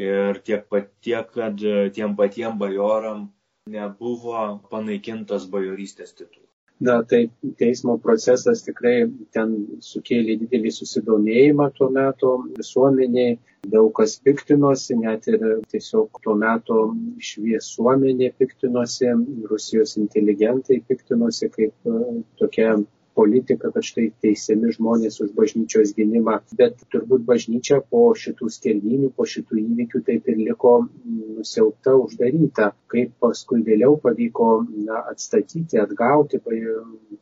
Ir 0.00 0.42
tiek 0.46 0.68
pat 0.70 0.92
tiek, 1.06 1.32
kad 1.34 1.64
tiem 1.96 2.16
patiem 2.20 2.60
bajoram 2.60 3.24
nebuvo 3.70 4.44
panaikintas 4.70 5.48
bajorystės 5.54 6.12
titulas. 6.12 6.49
Na, 6.80 7.02
tai 7.04 7.28
teismo 7.60 7.98
procesas 8.00 8.62
tikrai 8.64 8.94
ten 9.36 9.50
sukėlė 9.84 10.38
didelį 10.40 10.70
susidomėjimą 10.72 11.66
tuo 11.76 11.90
metu 11.92 12.30
visuomeniai, 12.56 13.34
daug 13.74 13.90
kas 13.98 14.14
piktinosi, 14.24 14.96
net 15.02 15.28
ir 15.28 15.44
tiesiog 15.74 16.22
tuo 16.24 16.38
metu 16.40 16.78
šviesuomenė 17.30 18.30
piktinosi, 18.40 19.12
Rusijos 19.50 19.98
inteligentai 20.00 20.80
piktinosi 20.88 21.50
kaip 21.58 21.92
tokia 22.40 22.78
politika, 23.14 23.70
kad 23.74 23.84
štai 23.84 24.10
teisiami 24.22 24.72
žmonės 24.74 25.20
už 25.24 25.32
bažnyčios 25.36 25.92
gynimą, 25.96 26.38
bet 26.58 26.80
turbūt 26.92 27.24
bažnyčia 27.28 27.80
po 27.92 28.02
šitų 28.22 28.50
skerdinių, 28.56 29.10
po 29.16 29.26
šitų 29.32 29.58
įvykių 29.62 30.02
taip 30.06 30.30
ir 30.30 30.38
liko 30.40 30.74
nusiaupta, 31.04 31.96
uždaryta. 32.04 32.70
Kaip 32.90 33.12
paskui 33.22 33.62
vėliau 33.66 33.96
pavyko 34.02 34.50
na, 34.86 35.02
atstatyti, 35.12 35.78
atgauti 35.82 36.40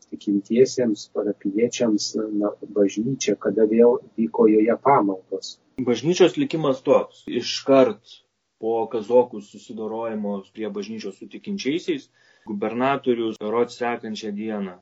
tikintiesiems, 0.09 1.09
parapiečiams 1.17 2.13
na, 2.41 2.53
bažnyčią, 2.77 3.37
kada 3.41 3.69
vėl 3.71 3.99
vyko 4.19 4.49
joje 4.53 4.79
pamaldos. 4.85 5.57
Bažnyčios 5.79 6.39
likimas 6.41 6.83
toks. 6.83 7.25
Iškart 7.31 8.19
po 8.59 8.89
kazokų 8.91 9.41
susidorojimo 9.47 10.41
prie 10.55 10.71
bažnyčios 10.75 11.21
su 11.21 11.29
tikinčiaisiais 11.31 12.09
gubernatorius 12.49 13.39
rod 13.55 13.71
sekančią 13.75 14.33
dieną 14.35 14.79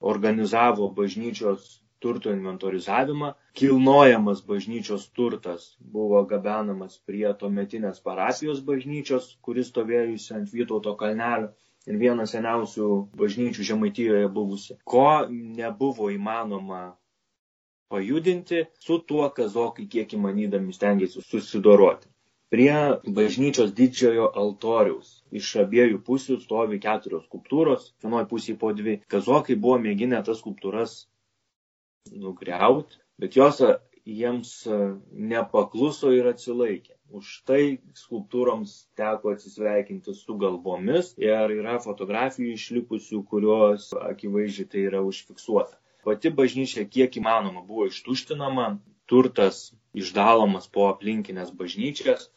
organizavo 0.00 0.88
bažnyčios 0.94 1.68
turto 1.98 2.30
inventorizavimą, 2.30 3.32
kilnojamas 3.58 4.42
bažnyčios 4.46 5.08
turtas 5.18 5.64
buvo 5.80 6.20
gabenamas 6.32 6.98
prie 7.06 7.32
tuometinės 7.40 7.98
parapijos 8.04 8.60
bažnyčios, 8.68 9.32
kuris 9.42 9.72
stovėjusi 9.72 10.36
ant 10.36 10.52
Vytauto 10.54 10.94
kalnelio 11.00 11.50
ir 11.90 11.98
vienas 12.04 12.34
seniausių 12.36 12.88
bažnyčių 13.22 13.66
Žemaitijoje 13.72 14.28
buvusi. 14.38 14.78
Ko 14.84 15.26
nebuvo 15.32 16.12
įmanoma 16.14 16.82
pajudinti, 17.90 18.64
su 18.78 19.00
tuo 19.10 19.26
kazokai 19.34 19.88
kiek 19.96 20.14
įmanydami 20.14 20.76
stengiasi 20.76 21.24
susidoroti. 21.24 22.08
Prie 22.48 22.74
bažnyčios 23.16 23.74
didžiojo 23.76 24.30
altoriaus 24.42 25.08
iš 25.40 25.48
abiejų 25.62 25.98
pusių 26.06 26.38
stovi 26.44 26.78
keturios 26.80 27.26
skulptūros, 27.26 27.90
vienoje 28.04 28.28
pusėje 28.30 28.56
po 28.62 28.70
dvi. 28.78 28.94
Kazokai 29.14 29.56
buvo 29.64 29.76
mėginę 29.84 30.22
tas 30.24 30.40
skulptūras 30.40 30.94
nugriauti, 32.22 32.96
bet 33.20 33.36
jos 33.36 33.60
jiems 34.08 34.52
nepakluso 35.34 36.14
ir 36.16 36.30
atsilaikė. 36.32 36.94
Už 37.18 37.28
tai 37.48 37.60
skulptūroms 37.96 38.72
teko 39.00 39.34
atsisveikinti 39.36 40.16
su 40.16 40.36
galvomis 40.40 41.14
ir 41.20 41.52
yra 41.58 41.76
fotografijų 41.84 42.56
išlikusių, 42.56 43.22
kurios 43.28 43.90
akivaizdžiai 43.96 44.72
tai 44.72 44.88
yra 44.88 45.04
užfiksuota. 45.04 45.76
Pati 46.04 46.32
bažnyčia 46.32 46.88
kiek 46.88 47.20
įmanoma 47.20 47.64
buvo 47.68 47.88
ištuštinama, 47.92 48.68
turtas 49.10 49.62
išdalomas 49.98 50.68
po 50.72 50.86
aplinkinės 50.92 51.50
bažnyčias, 51.62 52.28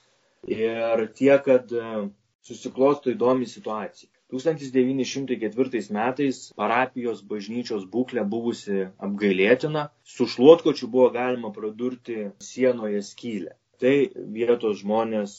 Ir 0.47 1.01
tie, 1.13 1.33
kad 1.45 1.69
e, 1.71 2.09
susiklosto 2.41 3.11
įdomi 3.13 3.45
situacija. 3.45 4.09
1904 4.33 5.81
metais 5.97 6.39
parapijos 6.57 7.21
bažnyčios 7.33 7.83
būklė 7.95 8.23
buvusi 8.33 8.87
apgailėtina, 9.07 9.83
su 10.15 10.25
šluotkočiu 10.33 10.87
buvo 10.95 11.09
galima 11.17 11.51
pradurti 11.57 12.31
sienoje 12.47 13.03
skylę. 13.09 13.53
Tai 13.83 13.93
vietos 14.37 14.79
žmonės 14.81 15.35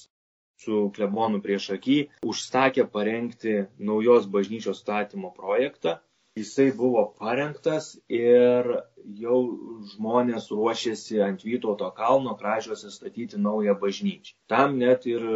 su 0.62 0.84
klebonu 0.94 1.40
prieš 1.42 1.70
akį 1.78 1.98
užsakė 2.32 2.86
parengti 2.94 3.56
naujos 3.90 4.28
bažnyčios 4.36 4.84
statymo 4.84 5.32
projektą 5.34 5.98
jisai 6.40 6.72
buvo 6.72 7.02
parengtas 7.20 7.86
ir 8.08 8.68
jau 9.22 9.38
žmonės 9.92 10.46
ruošėsi 10.52 11.18
ant 11.26 11.42
Vytauto 11.44 11.88
kalno 11.98 12.32
kražiuose 12.42 12.92
statyti 12.94 13.40
naują 13.46 13.74
bažnyčią. 13.82 14.32
Tam 14.52 14.78
net 14.82 15.04
ir 15.10 15.26
e, 15.32 15.34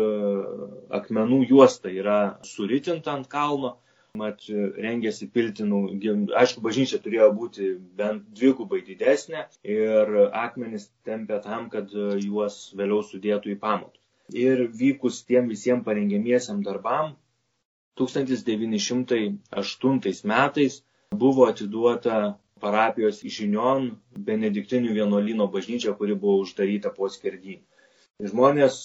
akmenų 1.00 1.40
juosta 1.50 1.92
yra 1.92 2.16
suritinta 2.52 3.12
ant 3.18 3.28
kalno, 3.34 3.74
mat 4.16 4.46
rengėsi 4.86 5.28
piltinų, 5.36 5.82
aišku, 6.42 6.64
bažnyčia 6.64 7.02
turėjo 7.04 7.28
būti 7.42 7.68
bent 8.00 8.24
dvigubai 8.38 8.80
didesnė 8.86 9.44
ir 9.76 10.14
akmenis 10.46 10.88
tempė 11.04 11.42
tam, 11.44 11.68
kad 11.74 11.92
juos 12.24 12.56
vėliau 12.80 13.02
sudėtų 13.10 13.52
į 13.52 13.58
pamatus. 13.66 14.00
Ir 14.32 14.64
vykus 14.80 15.20
tiem 15.28 15.52
visiems 15.52 15.84
parengiamiesiam 15.84 16.64
darbam, 16.64 17.12
1908 17.96 20.24
metais 20.32 20.82
buvo 21.14 21.46
atiduota 21.50 22.36
parapijos 22.60 23.20
žinion 23.36 23.90
benediktinių 24.28 24.94
vienuolino 24.96 25.46
bažnyčia, 25.52 25.92
kuri 25.98 26.14
buvo 26.22 26.38
uždaryta 26.44 26.92
po 26.96 27.08
skerdynį. 27.16 27.60
Žmonės 28.30 28.78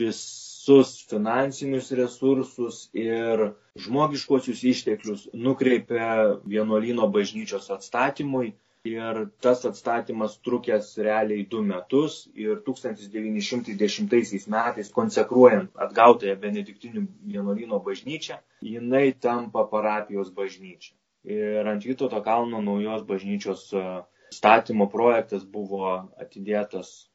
visus 0.00 0.92
finansinius 1.10 1.90
resursus 1.98 2.78
ir 2.94 3.42
žmogiškosius 3.86 4.62
išteklius 4.72 5.26
nukreipia 5.46 6.38
vienuolino 6.54 7.08
bažnyčios 7.16 7.70
atstatymui 7.74 8.52
ir 8.88 9.20
tas 9.42 9.64
atstatymas 9.70 10.38
trukęs 10.46 10.92
realiai 11.08 11.46
du 11.54 11.62
metus 11.72 12.20
ir 12.46 12.62
1910 12.68 14.46
metais 14.54 14.92
konsekruojant 15.00 15.82
atgautąją 15.86 16.36
benediktinių 16.46 17.04
vienuolino 17.34 17.82
bažnyčią, 17.90 18.38
jinai 18.74 19.08
tampa 19.26 19.66
parapijos 19.74 20.30
bažnyčia. 20.40 20.94
Ir 21.26 21.66
ant 21.66 21.84
Vytauto 21.84 22.20
kalno 22.22 22.60
naujos 22.62 23.02
bažnyčios 23.08 23.64
e, 23.74 23.84
statymo 24.34 24.86
projektas 24.92 25.44
buvo 25.44 25.90
atidėtas 26.20 27.08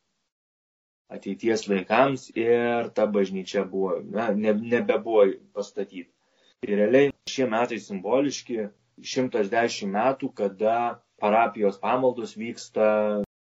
ateities 1.13 1.67
laikams 1.69 2.29
ir 2.35 2.89
ta 2.97 3.05
bažnyčia 3.07 3.63
buvo, 3.69 3.99
na, 4.03 4.31
ne, 4.33 4.53
nebebuvo 4.53 5.25
pastatyta. 5.53 6.09
Ir 6.63 6.79
realiai 6.79 7.11
šie 7.29 7.47
metai 7.51 7.79
simboliški 7.83 8.67
110 9.13 9.91
metų, 9.93 10.29
kada 10.39 10.77
parapijos 11.21 11.79
pamaldos 11.81 12.35
vyksta 12.39 12.87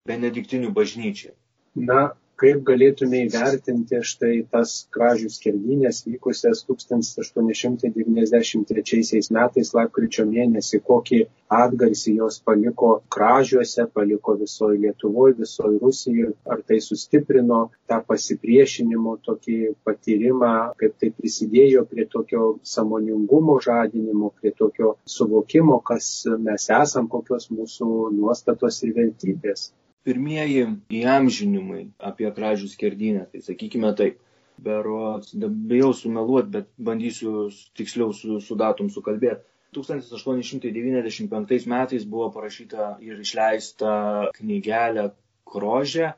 benediktinių 0.09 0.71
bažnyčiai. 0.75 1.33
Na, 1.75 2.13
kaip 2.43 2.65
galėtume 2.67 3.21
įvertinti 3.23 4.01
štai 4.03 4.43
tas 4.51 4.71
kražių 4.95 5.29
skerdynės 5.31 6.01
vykusias 6.03 6.63
1893 6.67 9.31
metais 9.37 9.69
lapkričio 9.77 10.25
mėnesį, 10.27 10.81
kokį 10.89 11.19
atgarsį 11.57 12.15
jos 12.17 12.39
paliko 12.49 12.89
kražiuose, 13.15 13.85
paliko 13.95 14.35
visoje 14.41 14.81
Lietuvoje, 14.83 15.37
visoje 15.39 15.79
Rusijoje, 15.83 16.33
ar 16.55 16.59
tai 16.67 16.77
sustiprino 16.83 17.59
tą 17.87 17.97
pasipriešinimo 18.09 19.13
tokį 19.27 19.57
patyrimą, 19.87 20.53
kaip 20.81 20.93
tai 20.99 21.09
prisidėjo 21.15 21.81
prie 21.93 22.05
tokio 22.17 22.41
samoningumo 22.73 23.55
žadinimo, 23.63 24.27
prie 24.41 24.51
tokio 24.63 24.89
suvokimo, 25.15 25.77
kas 25.91 26.05
mes 26.49 26.63
esam, 26.81 27.05
kokios 27.15 27.45
mūsų 27.55 27.87
nuostatos 28.19 28.75
ir 28.83 28.91
vertybės 28.99 29.61
pirmieji 30.07 30.65
įamžinimai 30.99 31.83
apie 32.11 32.29
kražių 32.35 32.69
skerdynę, 32.71 33.25
tai 33.31 33.41
sakykime 33.45 33.93
taip. 33.99 34.19
Berots, 34.63 35.33
bijau 35.71 35.89
sumeluoti, 35.97 36.51
bet 36.53 36.67
bandysiu 36.77 37.49
tiksliau 37.75 38.13
su, 38.13 38.37
su 38.39 38.55
datum 38.59 38.91
sukalbėti. 38.93 39.41
1895 39.73 41.65
metais 41.71 42.03
buvo 42.05 42.27
parašyta 42.35 42.91
ir 43.01 43.19
išleista 43.23 43.93
knygelė 44.37 45.07
Krožė, 45.53 46.11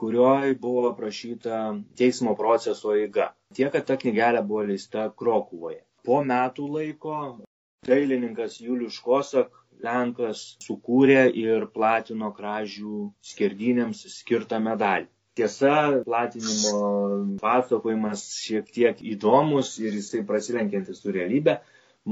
kurioje 0.00 0.54
buvo 0.60 0.88
aprašyta 0.90 1.58
teismo 2.00 2.34
proceso 2.40 2.94
eiga. 2.96 3.28
Tiek, 3.54 3.70
kad 3.76 3.84
ta 3.90 3.98
knygelė 4.00 4.42
buvo 4.48 4.64
leista 4.70 5.10
Krokuvoje. 5.20 5.82
Po 6.04 6.22
metų 6.24 6.70
laiko 6.78 7.18
dailininkas 7.86 8.58
Julius 8.64 8.96
Škosak 8.98 9.52
Lenkas 9.82 10.44
sukūrė 10.64 11.26
ir 11.40 11.66
platino 11.74 12.30
kražių 12.36 13.08
skerdynėms 13.32 14.04
skirtą 14.14 14.60
medalį. 14.62 15.08
Tiesa, 15.34 16.00
platinimo 16.06 17.38
pasakojimas 17.42 18.20
šiek 18.38 18.68
tiek 18.76 19.00
įdomus 19.14 19.72
ir 19.82 19.96
jisai 19.98 20.22
prasilenkiantis 20.28 21.00
su 21.02 21.14
realybė. 21.16 21.56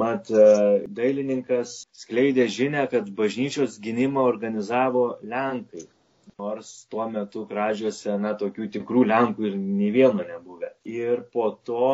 Mat, 0.03 0.31
e, 0.33 0.47
dailininkas 0.99 1.75
skleidė 2.03 2.49
žinę, 2.51 2.87
kad 2.91 3.11
bažnyčios 3.21 3.77
gynimą 3.85 4.25
organizavo 4.27 5.05
Lenkai. 5.23 5.85
Nors 6.41 6.73
tuo 6.91 7.07
metu 7.13 7.45
kražiuose, 7.47 8.17
na, 8.25 8.33
tokių 8.43 8.67
tikrų 8.79 9.05
Lenkų 9.13 9.47
ir 9.51 9.59
nei 9.61 9.93
vieno 9.95 10.27
nebuvę. 10.33 10.73
Ir 10.89 11.23
po 11.37 11.51
to 11.69 11.93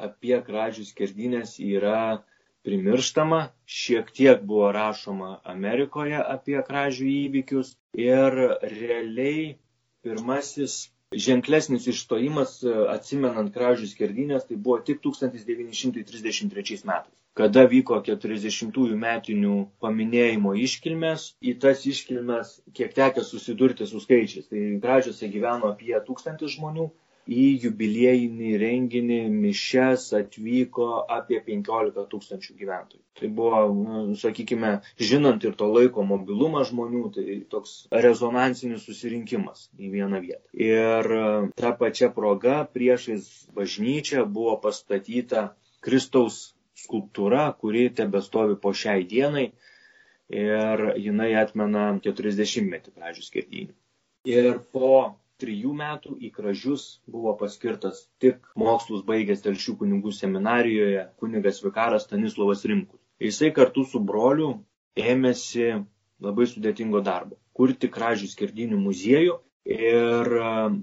apie 0.00 0.38
kražių 0.46 0.86
skerdynės 0.88 1.58
yra 1.60 2.22
primirštama, 2.68 3.40
šiek 3.80 4.10
tiek 4.16 4.42
buvo 4.52 4.70
rašoma 4.76 5.30
Amerikoje 5.54 6.18
apie 6.36 6.58
kražių 6.70 7.08
įvykius 7.12 7.74
ir 8.06 8.40
realiai 8.74 9.46
pirmasis 10.04 10.80
ženklesnis 11.28 11.88
išstojimas, 11.94 12.58
atsimenant 12.96 13.54
kražių 13.56 13.88
skerdynės, 13.94 14.46
tai 14.50 14.60
buvo 14.68 14.78
tik 14.90 15.00
1933 15.06 16.84
metais 16.92 17.16
kada 17.38 17.62
vyko 17.70 18.00
40-ųjų 18.04 18.96
metinių 19.00 19.56
paminėjimo 19.84 20.54
iškilmės, 20.66 21.26
į 21.40 21.54
tas 21.62 21.84
iškilmes 21.88 22.56
kiek 22.76 22.92
tekė 22.96 23.24
susidurti 23.24 23.86
su 23.86 24.00
skaičiais. 24.02 24.48
Tai 24.50 24.64
gražiuose 24.82 25.30
gyveno 25.32 25.70
apie 25.70 25.94
tūkstantį 26.08 26.50
žmonių, 26.56 26.88
į 27.28 27.44
jubiliejinį 27.64 28.50
renginį 28.62 29.18
mišes 29.32 30.06
atvyko 30.18 30.86
apie 31.16 31.40
15 31.46 32.04
tūkstančių 32.12 32.56
gyventojų. 32.60 33.02
Tai 33.20 33.30
buvo, 33.36 33.60
nu, 33.76 34.16
sakykime, 34.16 34.72
žinant 35.10 35.44
ir 35.44 35.54
to 35.60 35.68
laiko 35.68 36.04
mobilumą 36.06 36.64
žmonių, 36.68 37.02
tai 37.16 37.36
toks 37.52 37.74
rezonansinis 38.06 38.86
susirinkimas 38.88 39.68
į 39.78 39.92
vieną 39.96 40.22
vietą. 40.24 40.42
Ir 40.56 41.10
ta 41.60 41.74
pačia 41.82 42.08
proga 42.14 42.62
priešais 42.64 43.28
bažnyčią 43.56 44.24
buvo 44.26 44.56
pastatyta 44.64 45.50
Kristaus 45.84 46.54
skulptūra, 46.80 47.50
kuri 47.60 47.90
tebestovi 47.92 48.56
po 48.60 48.72
šiai 48.72 49.04
dienai 49.04 49.50
ir 50.30 50.84
jinai 50.96 51.32
atmena 51.42 51.90
40-metį 52.04 52.94
pradžių 52.96 53.26
skirtynių. 53.26 53.74
Ir 54.30 54.58
po 54.72 54.90
trijų 55.42 55.72
metų 55.80 56.16
į 56.26 56.30
kražius 56.38 56.84
buvo 57.16 57.34
paskirtas 57.42 58.02
tik 58.24 58.50
mokslus 58.62 59.04
baigęs 59.10 59.44
telšių 59.46 59.76
kunigų 59.82 60.14
seminarijoje 60.18 61.04
kunigas 61.22 61.62
vikaras 61.66 62.08
Stanislavas 62.08 62.64
Rimkus. 62.72 63.00
Jisai 63.26 63.52
kartu 63.60 63.84
su 63.92 64.00
broliu 64.12 64.50
ėmėsi 65.12 65.70
labai 66.26 66.48
sudėtingo 66.54 67.04
darbo- 67.10 67.40
kurti 67.60 67.92
kražių 67.98 68.28
skirdinių 68.34 68.80
muziejų 68.88 69.38
Ir 69.70 70.28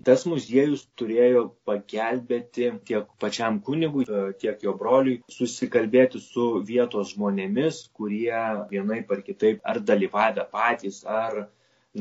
tas 0.07 0.23
muziejus 0.29 0.83
turėjo 1.01 1.39
pagelbėti 1.69 2.67
tiek 2.89 3.07
pačiam 3.23 3.57
kunigui, 3.69 4.05
tiek 4.43 4.61
jo 4.67 4.73
broliui 4.81 5.17
susikalbėti 5.37 6.21
su 6.21 6.45
vietos 6.67 7.15
žmonėmis, 7.15 7.79
kurie 7.97 8.37
vienai 8.69 8.99
par 9.09 9.23
kitaip 9.25 9.59
ar 9.73 9.81
dalyvavę 9.81 10.45
patys, 10.51 11.01
ar 11.05 11.47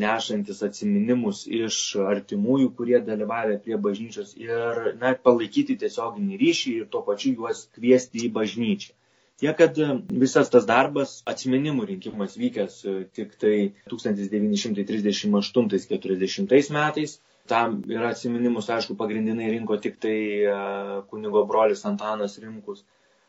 nešantis 0.03 0.63
atsiminimus 0.67 1.43
iš 1.61 1.79
artimųjų, 2.13 2.69
kurie 2.79 3.01
dalyvavę 3.09 3.57
prie 3.65 3.79
bažnyčios 3.89 4.35
ir 4.41 4.83
net 5.01 5.23
palaikyti 5.27 5.79
tiesioginį 5.83 6.41
ryšį 6.45 6.77
ir 6.81 6.87
tuo 6.93 7.03
pačiu 7.11 7.35
juos 7.41 7.67
kviesti 7.79 8.17
į 8.27 8.33
bažnyčią. 8.39 8.93
Tiek, 9.41 9.57
kad 9.57 9.79
e, 9.79 9.87
visas 10.23 10.49
tas 10.53 10.65
darbas, 10.69 11.11
atsiminimų 11.29 11.87
rinkimas 11.91 12.37
vykęs 12.41 12.77
e, 12.89 12.91
tik 13.19 13.35
tai 13.43 13.57
1938-40 13.93 16.71
metais, 16.77 17.11
tam 17.53 17.75
ir 17.93 18.03
atsiminimus, 18.09 18.71
aišku, 18.73 18.93
pagrindinai 19.03 19.49
rinko 19.53 19.75
tik 19.85 19.95
tai 20.01 20.19
e, 20.41 20.43
kunigo 21.11 21.41
brolis 21.51 21.83
Antanas 21.91 22.35
Rimkus. 22.41 22.81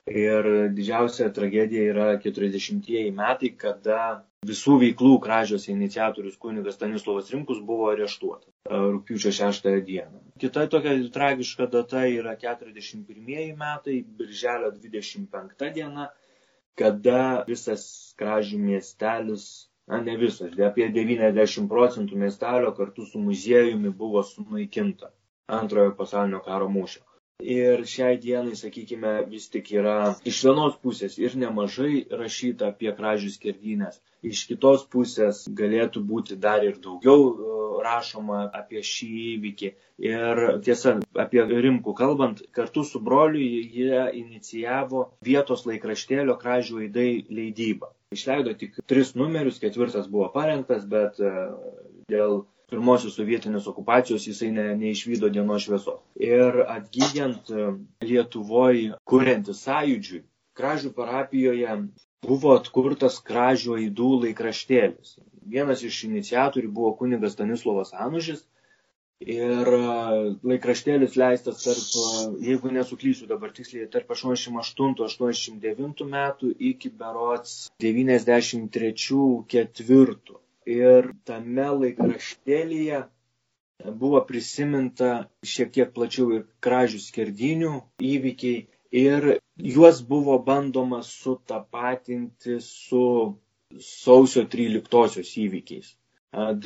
Ir 0.08 0.46
didžiausia 0.72 1.28
tragedija 1.36 1.91
yra 1.91 2.08
40-ieji 2.24 3.12
metai, 3.15 3.50
kada 3.60 4.24
visų 4.48 4.78
veiklų 4.84 5.17
kražiuose 5.24 5.74
iniciatorius 5.74 6.38
kunigas 6.39 6.78
Stanislavas 6.78 7.32
Rimkus 7.34 7.60
buvo 7.72 7.89
areštuotas 7.91 8.48
e, 8.48 8.78
rūpiučio 8.78 9.34
6 9.36 9.67
dieną. 9.89 10.22
Kita 10.39 10.63
tokia 10.72 10.93
tragiška 11.17 11.67
data 11.74 12.06
yra 12.08 12.38
41 12.39 13.58
metai, 13.60 13.98
birželio 14.22 14.72
25 14.72 15.74
diena, 15.76 16.08
kada 16.80 17.43
visas 17.50 18.13
kražių 18.22 18.62
miestelis, 18.63 19.50
na 19.91 20.00
ne 20.06 20.15
visas, 20.22 20.56
apie 20.70 20.88
90 20.93 21.67
procentų 21.74 22.22
miestelio 22.24 22.72
kartu 22.80 23.10
su 23.12 23.20
muziejumi 23.20 23.91
buvo 24.04 24.24
sunaikinta 24.24 25.12
antrojo 25.60 25.96
pasaulinio 26.00 26.39
karo 26.48 26.72
mūšio. 26.72 27.07
Ir 27.54 27.84
šiai 27.86 28.15
dienai, 28.17 28.56
sakykime, 28.58 29.10
vis 29.30 29.43
tik 29.54 29.67
yra 29.80 29.97
iš 30.30 30.39
vienos 30.47 30.78
pusės 30.86 31.17
ir 31.21 31.36
nemažai 31.38 32.00
rašyta 32.21 32.71
apie 32.73 32.89
kražių 32.97 33.30
skerdynės, 33.34 34.00
iš 34.26 34.41
kitos 34.50 34.86
pusės 34.95 35.43
galėtų 35.60 36.02
būti 36.13 36.38
dar 36.47 36.65
ir 36.65 36.80
daugiau 36.82 37.28
e, 37.28 37.60
rašoma 37.86 38.39
apie 38.62 38.82
šį 38.82 39.12
įvykį. 39.36 39.71
Ir 40.10 40.41
tiesa, 40.65 40.95
apie 41.26 41.45
Rimkų 41.67 41.93
kalbant, 42.02 42.41
kartu 42.58 42.82
su 42.84 43.04
broliu 43.06 43.45
jie 43.45 44.02
inicijavo 44.23 45.06
vietos 45.30 45.67
laikraštėlio 45.69 46.39
kražių 46.41 46.84
aidai 46.88 47.10
leidybą. 47.30 47.93
Išleido 48.17 48.58
tik 48.58 48.82
tris 48.89 49.13
numerius, 49.13 49.62
ketvirtas 49.62 50.10
buvo 50.10 50.32
parengtas, 50.34 50.89
bet 50.89 51.21
e, 51.21 51.36
dėl 52.10 52.47
pirmosios 52.71 53.13
sovietinės 53.15 53.67
okupacijos 53.71 54.23
jisai 54.27 54.49
ne, 54.56 54.63
neišvydo 54.80 55.27
dienos 55.36 55.62
šviesos. 55.65 55.99
Ir 56.30 56.58
atgyjant 56.73 57.43
e, 57.51 57.53
Lietuvoje, 58.10 58.89
kuriantis 59.12 59.60
sąjūdžiui, 59.67 60.19
Kražių 60.58 60.89
parapijoje 60.97 61.71
buvo 62.27 62.49
atkurtas 62.58 63.15
Kražių 63.30 63.71
aidų 63.77 64.10
laikraštėlis. 64.25 65.10
Vienas 65.47 65.80
iš 65.88 65.95
iniciatorių 66.10 66.69
buvo 66.80 66.91
kunigas 67.01 67.34
Stanislavas 67.38 67.89
Anužis. 68.06 68.41
Ir 69.36 69.65
e, 69.77 69.80
laikraštėlis 70.51 71.13
leistas 71.21 71.58
tarp, 71.63 71.80
e, 71.80 71.82
jeigu 72.49 72.67
nesuklysiu 72.73 73.25
dabar 73.32 73.49
tiksliai, 73.56 73.88
tarp 73.93 74.08
88-89 74.17 76.03
metų 76.17 76.47
iki 76.71 76.89
berots 76.99 77.51
93-4 77.86 80.38
ir 80.75 81.12
tame 81.30 81.67
laikraštėlyje 81.82 83.01
buvo 84.01 84.21
prisiminta 84.30 85.10
šiek 85.53 85.71
tiek 85.75 85.91
plačiau 85.95 86.32
ir 86.38 86.45
kražių 86.65 86.99
skerdinių 87.03 87.73
įvykiai 88.12 88.63
ir 89.01 89.27
juos 89.75 90.01
buvo 90.13 90.38
bandoma 90.49 91.01
sutapatinti 91.03 92.58
su 92.67 93.03
sausio 93.89 94.43
13-osios 94.56 95.32
įvykiais. 95.43 95.91
Ad, 96.32 96.65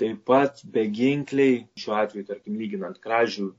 taip 0.00 0.20
pat 0.26 0.60
beginkliai, 0.76 1.64
šiuo 1.78 1.96
atveju, 2.02 2.26
tarkim, 2.32 2.58
lyginant 2.60 3.00
kražių 3.04 3.50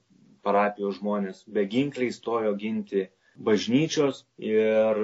parapijos 0.45 0.97
žmonės, 0.99 1.43
beginkliai 1.57 2.13
stojo 2.15 2.53
ginti 2.63 3.07
bažnyčios 3.49 4.23
ir 4.37 5.01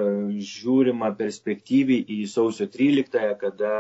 žiūrima 0.53 1.11
perspektyviai 1.19 2.03
į 2.17 2.25
sausio 2.31 2.67
13-ąją, 2.73 3.37
kada 3.43 3.73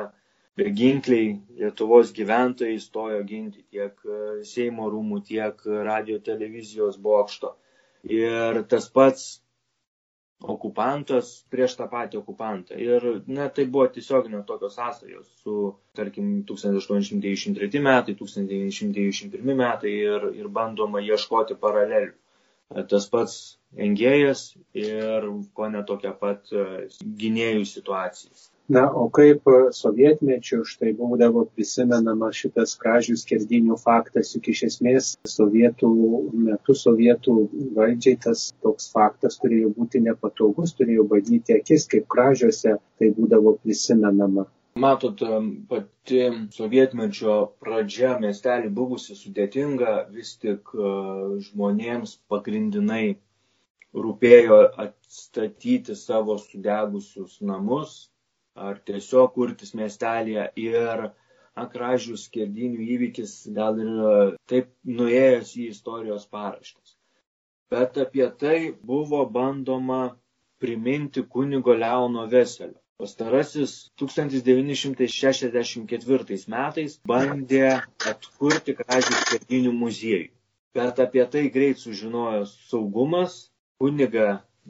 beginkliai 0.57 1.29
Lietuvos 1.59 2.11
gyventojai 2.17 2.77
stojo 2.81 3.19
ginti 3.29 3.63
tiek 3.71 3.93
e, 4.05 4.21
Seimo 4.51 4.87
rūmų, 4.93 5.21
tiek 5.27 5.61
radio 5.87 6.17
televizijos 6.29 6.97
bokšto. 7.01 7.53
Ir 8.17 8.63
tas 8.71 8.87
pats 8.93 9.27
okupantas 10.53 11.29
prieš 11.53 11.75
tą 11.79 11.87
patį 11.91 12.19
okupantą. 12.21 12.77
Ir 12.77 13.05
na, 13.27 13.47
tai 13.49 13.65
buvo 13.65 13.87
tiesioginio 13.93 14.43
tokios 14.49 14.75
sąsajos 14.77 15.29
su, 15.41 15.55
tarkim, 15.97 16.43
1893 16.51 17.81
metai, 17.87 18.15
1991 18.19 19.57
metai 19.63 19.93
ir, 19.97 20.27
ir 20.41 20.49
bandoma 20.59 21.01
ieškoti 21.01 21.57
paralelių. 21.63 22.13
Tas 22.91 23.07
pats 23.09 23.35
engėjas 23.87 24.43
ir 24.75 25.25
ko 25.55 25.69
ne 25.73 25.81
tokia 25.87 26.11
pat 26.21 26.51
e, 26.51 26.65
gynėjų 27.23 27.65
situacija. 27.73 28.33
Na, 28.67 28.81
o 28.91 29.05
kaip 29.15 29.45
sovietmečiu 29.71 30.65
štai 30.67 30.89
būdavo 30.99 31.45
prisimenama 31.55 32.33
šitas 32.35 32.73
kražių 32.81 33.13
skerdinių 33.21 33.77
faktas, 33.79 34.33
juk 34.35 34.49
iš 34.51 34.63
esmės 34.67 35.11
sovietų 35.33 35.91
metu, 36.47 36.75
sovietų 36.75 37.35
valdžiai 37.77 38.17
tas 38.25 38.41
toks 38.65 38.89
faktas 38.91 39.39
turėjo 39.43 39.71
būti 39.77 40.01
nepatogus, 40.09 40.75
turėjo 40.75 41.05
badyti 41.13 41.55
akis, 41.61 41.87
kaip 41.93 42.09
kražiuose 42.11 42.75
tai 42.99 43.09
būdavo 43.15 43.55
prisimenama. 43.63 44.49
Matot, 44.83 45.23
pati 45.71 46.19
sovietmečio 46.57 47.37
pradžia 47.63 48.17
miestelį 48.19 48.73
buvusi 48.81 49.15
sudėtinga, 49.17 49.95
vis 50.11 50.35
tik 50.43 50.75
e, 50.75 50.91
žmonėms 51.47 52.17
pagrindinai 52.29 53.15
rūpėjo 53.95 54.59
atstatyti 54.83 55.95
savo 55.95 56.35
sudegusius 56.43 57.39
namus, 57.41 57.97
ar 58.57 58.79
tiesiog 58.89 59.33
kurtis 59.35 59.73
miestelėje 59.77 60.45
ir 60.63 61.03
akražių 61.63 62.15
skerdinių 62.21 62.85
įvykis 62.95 63.33
gal 63.57 63.77
ir 63.83 63.91
taip 64.51 64.67
nuėjęs 64.99 65.49
į 65.61 65.63
istorijos 65.73 66.23
paraštės. 66.33 66.89
Bet 67.73 67.91
apie 68.03 68.27
tai 68.41 68.57
buvo 68.91 69.21
bandoma 69.37 70.01
priminti 70.61 71.21
kunigo 71.35 71.73
Leono 71.75 72.23
Veselio. 72.33 72.79
Pastarasis 72.97 73.71
1964 74.01 76.37
metais 76.53 76.91
bandė 77.11 77.67
atkurti 78.11 78.71
kražių 78.79 79.13
skerdinių 79.19 79.73
muziejų. 79.81 80.31
Bet 80.77 80.93
apie 81.03 81.25
tai 81.33 81.43
greit 81.53 81.77
sužinojo 81.83 82.43
saugumas, 82.49 83.33
kuniga 83.77 84.27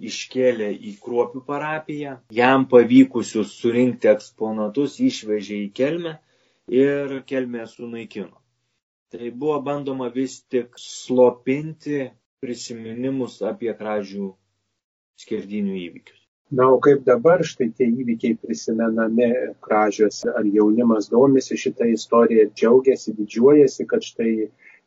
iškėlė 0.09 0.69
į 0.89 0.93
Kruopių 1.03 1.43
parapiją, 1.47 2.17
jam 2.39 2.65
pavykusius 2.71 3.55
surinkti 3.61 4.11
eksponatus 4.11 4.99
išvežė 5.03 5.61
į 5.65 5.71
Kelmę 5.79 6.17
ir 6.81 7.17
Kelmė 7.29 7.65
sunaikino. 7.71 8.35
Tai 9.11 9.31
buvo 9.31 9.61
bandoma 9.63 10.09
vis 10.13 10.41
tik 10.51 10.75
slopinti 10.81 12.09
prisiminimus 12.43 13.39
apie 13.41 13.73
kražių 13.73 14.31
skerdinių 15.23 15.77
įvykius. 15.87 16.23
Na, 16.51 16.69
o 16.71 16.77
kaip 16.79 17.01
dabar 17.03 17.41
štai 17.43 17.73
tie 17.75 17.89
įvykiai 17.91 18.37
prisimenami 18.39 19.27
kražiuose, 19.63 20.29
ar 20.31 20.45
jaunimas 20.47 21.09
domisi 21.11 21.57
šitą 21.59 21.89
istoriją, 21.91 22.45
džiaugiasi, 22.55 23.15
didžiuojasi, 23.17 23.87
kad 23.91 24.05
štai 24.07 24.31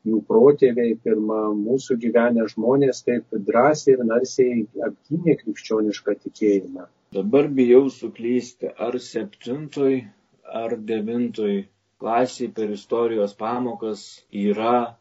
jų 0.09 0.21
protėviai, 0.29 0.95
pirmą 1.05 1.41
mūsų 1.59 1.97
gyvenę 2.05 2.47
žmonės 2.53 3.03
taip 3.07 3.37
drąsiai 3.49 3.97
ir 3.97 4.05
narsiai 4.13 4.63
apgynė 4.87 5.37
krikščionišką 5.43 6.17
tikėjimą. 6.25 6.87
Dabar 7.17 7.51
bijau 7.59 7.89
suklysti, 7.91 8.71
ar 8.87 8.97
septintoj, 9.03 10.01
ar 10.63 10.77
devintoj 10.93 11.61
klasiai 12.01 12.49
per 12.57 12.73
istorijos 12.73 13.37
pamokas 13.37 14.05
yra 14.31 14.97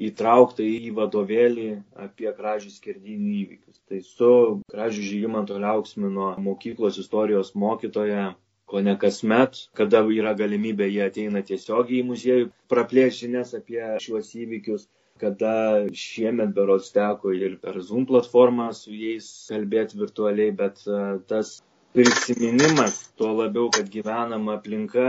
įtraukta 0.00 0.64
į 0.64 0.90
vadovėlį 0.96 1.68
apie 2.06 2.30
kražių 2.36 2.72
skerdinių 2.74 3.32
įvykius. 3.42 3.80
Tai 3.90 4.00
su 4.06 4.30
kražių 4.72 5.04
žygimanto 5.10 5.58
Liauksmino 5.60 6.32
mokyklos 6.46 6.98
istorijos 7.02 7.52
mokytoja 7.54 8.30
ko 8.70 8.80
ne 8.86 8.94
kasmet, 9.02 9.64
kada 9.80 10.02
yra 10.20 10.32
galimybė, 10.38 10.88
jie 10.94 11.02
ateina 11.08 11.42
tiesiogiai 11.50 12.02
į 12.02 12.08
muziejų, 12.12 12.50
praplės 12.72 13.18
žinias 13.22 13.54
apie 13.58 13.82
šiuos 14.04 14.30
įvykius, 14.44 14.86
kada 15.20 15.54
šiemet 16.02 16.54
berots 16.56 16.92
teko 16.96 17.34
ir 17.36 17.58
per 17.64 17.80
Zoom 17.88 18.06
platformą 18.08 18.70
su 18.76 18.94
jais 18.96 19.26
kalbėti 19.50 19.98
virtualiai, 20.00 20.54
bet 20.62 20.80
e, 20.86 21.00
tas 21.32 21.58
prisiminimas, 21.92 22.96
tuo 23.18 23.32
labiau, 23.34 23.68
kad 23.74 23.88
gyvenama 23.90 24.54
aplinka 24.58 25.06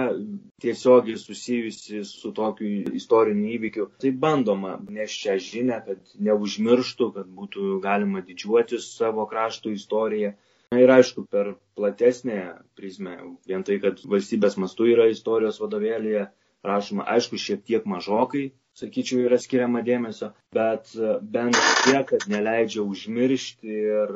tiesiogiai 0.62 1.20
susijusi 1.22 2.02
su 2.10 2.32
tokiu 2.34 2.96
istoriniu 2.98 3.52
įvykiu. 3.58 3.88
Tai 4.02 4.12
bandoma 4.24 4.78
neš 4.98 5.18
šią 5.26 5.36
žinę, 5.48 5.78
kad 5.86 6.16
neužmirštų, 6.30 7.12
kad 7.18 7.30
būtų 7.38 7.78
galima 7.86 8.24
didžiuotis 8.26 8.90
savo 8.98 9.28
krašto 9.30 9.74
istoriją. 9.78 10.34
Ir 10.80 10.92
aišku, 10.94 11.26
per 11.28 11.48
platesnę 11.76 12.36
prizmę, 12.80 13.18
vien 13.50 13.64
tai, 13.68 13.76
kad 13.84 13.98
valstybės 14.14 14.54
mastu 14.64 14.86
yra 14.88 15.10
istorijos 15.12 15.58
vadovėlėje 15.60 16.22
rašoma, 16.70 17.04
aišku, 17.16 17.40
šiek 17.46 17.66
tiek 17.68 17.90
mažokai, 17.94 18.44
sakyčiau, 18.80 19.20
yra 19.28 19.40
skiriama 19.44 19.82
dėmesio, 19.90 20.30
bet 20.56 20.94
bent 21.36 21.60
tiek, 21.84 22.06
kad 22.14 22.24
neleidžia 22.32 22.86
užmiršti 22.88 23.76
ir 23.98 24.16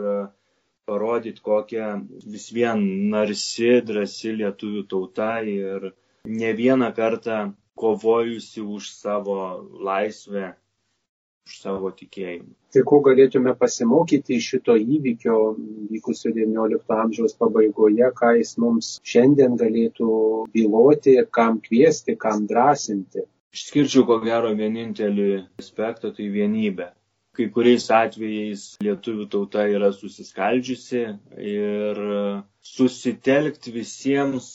parodyti, 0.88 1.44
kokia 1.44 1.90
vis 2.38 2.48
vien 2.56 2.88
narsi, 3.12 3.74
drasi 3.92 4.32
lietuvių 4.40 4.86
tauta 4.96 5.30
ir 5.58 5.90
ne 6.40 6.54
vieną 6.62 6.94
kartą 7.02 7.42
kovojusi 7.84 8.64
už 8.78 8.94
savo 8.96 9.42
laisvę, 9.90 10.54
už 11.46 11.58
savo 11.62 11.92
tikėjimą. 11.94 12.52
Tai 12.74 12.82
ko 12.90 13.00
galėtume 13.06 13.54
pasimokyti 13.60 14.36
iš 14.40 14.50
šito 14.54 14.76
įvykio 14.82 15.38
vykusio 15.92 16.34
XIX 16.36 16.98
amžiaus 17.06 17.38
pabaigoje, 17.40 18.10
ką 18.20 18.34
jis 18.40 18.56
mums 18.64 18.92
šiandien 19.14 19.56
galėtų 19.62 20.10
byloti, 20.56 21.16
kam 21.38 21.62
kviesti, 21.64 22.18
kam 22.26 22.48
drąsinti? 22.50 23.28
Išskirčiau 23.56 24.04
ko 24.10 24.20
gero 24.26 24.52
vienintelį 24.58 25.32
aspektą, 25.62 26.12
tai 26.12 26.28
vienybė 26.34 26.92
kai 27.36 27.50
kuriais 27.52 27.86
atvejais 27.92 28.62
lietuvių 28.84 29.26
tauta 29.32 29.66
yra 29.68 29.90
susiskaldžiusi 29.92 31.02
ir 31.52 32.00
susitelkti 32.66 33.74
visiems 33.76 34.48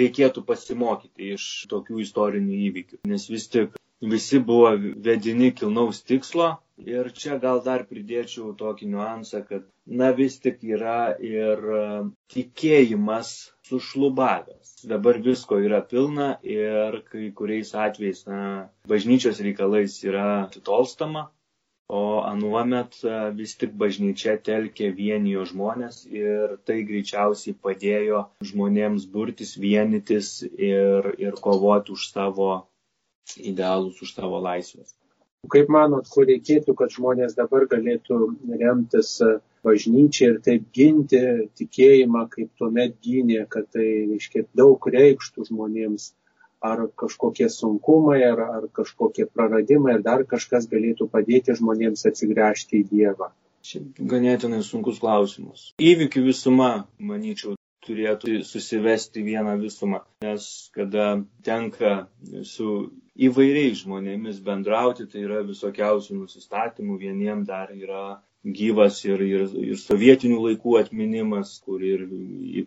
reikėtų 0.00 0.44
pasimokyti 0.48 1.34
iš 1.36 1.46
tokių 1.72 2.00
istorinių 2.06 2.62
įvykių, 2.70 3.02
nes 3.12 3.28
vis 3.32 3.46
tik 3.52 3.76
visi 4.00 4.38
buvo 4.50 4.70
vedini 5.06 5.52
kilnaus 5.54 6.02
tikslo 6.10 6.48
ir 6.86 7.10
čia 7.22 7.38
gal 7.42 7.60
dar 7.64 7.84
pridėčiau 7.88 8.54
tokį 8.60 8.86
niuansą, 8.92 9.42
kad 9.48 9.66
na 10.02 10.10
vis 10.20 10.38
tik 10.44 10.62
yra 10.64 11.14
ir 11.30 11.60
tikėjimas 12.34 13.32
sušlubavęs. 13.68 14.72
Dabar 14.94 15.20
visko 15.26 15.60
yra 15.66 15.82
pilna 15.92 16.30
ir 16.56 17.02
kai 17.12 17.28
kuriais 17.42 17.74
atvejais 17.86 18.24
na, 18.30 18.40
bažnyčios 18.88 19.42
reikalais 19.44 19.98
yra 20.08 20.26
atitolstama 20.46 21.28
o 21.90 22.22
anuomet 22.22 22.92
e, 23.04 23.14
vis 23.38 23.56
tik 23.60 23.72
bažnyčia 23.82 24.36
telkė 24.48 24.90
vienijo 24.94 25.44
žmonės 25.50 26.04
ir 26.06 26.52
tai 26.68 26.76
greičiausiai 26.90 27.56
padėjo 27.66 28.20
žmonėms 28.50 29.08
burtis, 29.14 29.56
vienytis 29.64 30.28
ir, 30.46 31.10
ir 31.18 31.40
kovoti 31.46 31.96
už 31.96 32.06
savo 32.12 32.50
idealus, 33.38 34.00
už 34.02 34.14
savo 34.16 34.40
laisvės. 34.42 34.94
Kaip 35.50 35.70
manot, 35.72 36.08
ko 36.12 36.26
reikėtų, 36.28 36.74
kad 36.76 36.92
žmonės 36.92 37.36
dabar 37.38 37.64
galėtų 37.68 38.18
remtis 38.60 39.14
bažnyčiai 39.64 40.34
ir 40.34 40.40
taip 40.44 40.66
ginti 40.76 41.20
tikėjimą, 41.56 42.26
kaip 42.34 42.50
tuomet 42.60 42.98
gynė, 43.04 43.46
kad 43.48 43.68
tai, 43.72 43.86
reiškia, 44.10 44.44
daug 44.56 44.84
reikštų 44.94 45.48
žmonėms 45.48 46.10
ar 46.60 46.86
kažkokie 47.02 47.48
sunkumai, 47.48 48.20
ar, 48.24 48.40
ar 48.58 48.66
kažkokie 48.76 49.26
praradimai, 49.32 49.96
ar 49.96 50.04
dar 50.04 50.24
kažkas 50.28 50.68
galėtų 50.68 51.08
padėti 51.12 51.56
žmonėms 51.56 52.04
atsigręžti 52.12 52.82
į 52.82 52.88
Dievą? 52.92 53.30
Šiaip 53.64 54.00
ganėtinai 54.08 54.60
sunkus 54.64 55.00
klausimas. 55.00 55.70
Įvykių 55.80 56.24
visuma, 56.30 56.70
manyčiau, 56.96 57.56
turėtų 57.90 58.40
susivesti 58.46 59.26
vieną 59.26 59.58
visumą, 59.60 60.00
nes 60.24 60.48
kada 60.76 61.10
tenka 61.46 61.94
su 62.46 62.72
įvairiais 63.28 63.82
žmonėmis 63.84 64.40
bendrauti, 64.46 65.06
tai 65.10 65.26
yra 65.26 65.44
visokiausių 65.46 66.22
nusistatymų, 66.22 66.98
vieniem 67.04 67.44
dar 67.48 67.74
yra 67.76 68.20
gyvas 68.44 69.02
ir, 69.04 69.20
ir, 69.20 69.42
ir 69.72 69.76
sovietinių 69.76 70.38
laikų 70.46 70.78
atminimas, 70.80 71.58
kur 71.64 71.82
ir, 71.84 72.06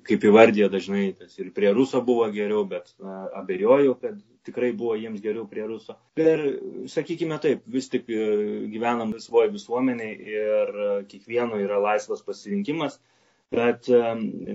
kaip 0.06 0.28
įvardė 0.30 0.68
dažnai, 0.70 1.08
tas 1.18 1.34
ir 1.42 1.50
prie 1.56 1.72
ruso 1.74 2.02
buvo 2.06 2.28
geriau, 2.36 2.62
bet 2.70 2.92
na, 3.02 3.24
abejoju, 3.42 3.96
kad 4.04 4.20
tikrai 4.46 4.70
buvo 4.78 4.94
jiems 5.00 5.24
geriau 5.24 5.48
prie 5.50 5.66
ruso. 5.66 5.96
Ir, 6.20 6.44
sakykime 6.94 7.40
taip, 7.42 7.64
vis 7.66 7.90
tik 7.90 8.06
e, 8.12 8.28
gyvenam 8.70 9.16
laisvoje 9.16 9.50
visuomeniai 9.56 10.14
ir 10.36 10.78
e, 10.86 10.92
kiekvieno 11.10 11.58
yra 11.64 11.82
laisvas 11.82 12.22
pasirinkimas 12.28 13.00
bet 13.54 13.90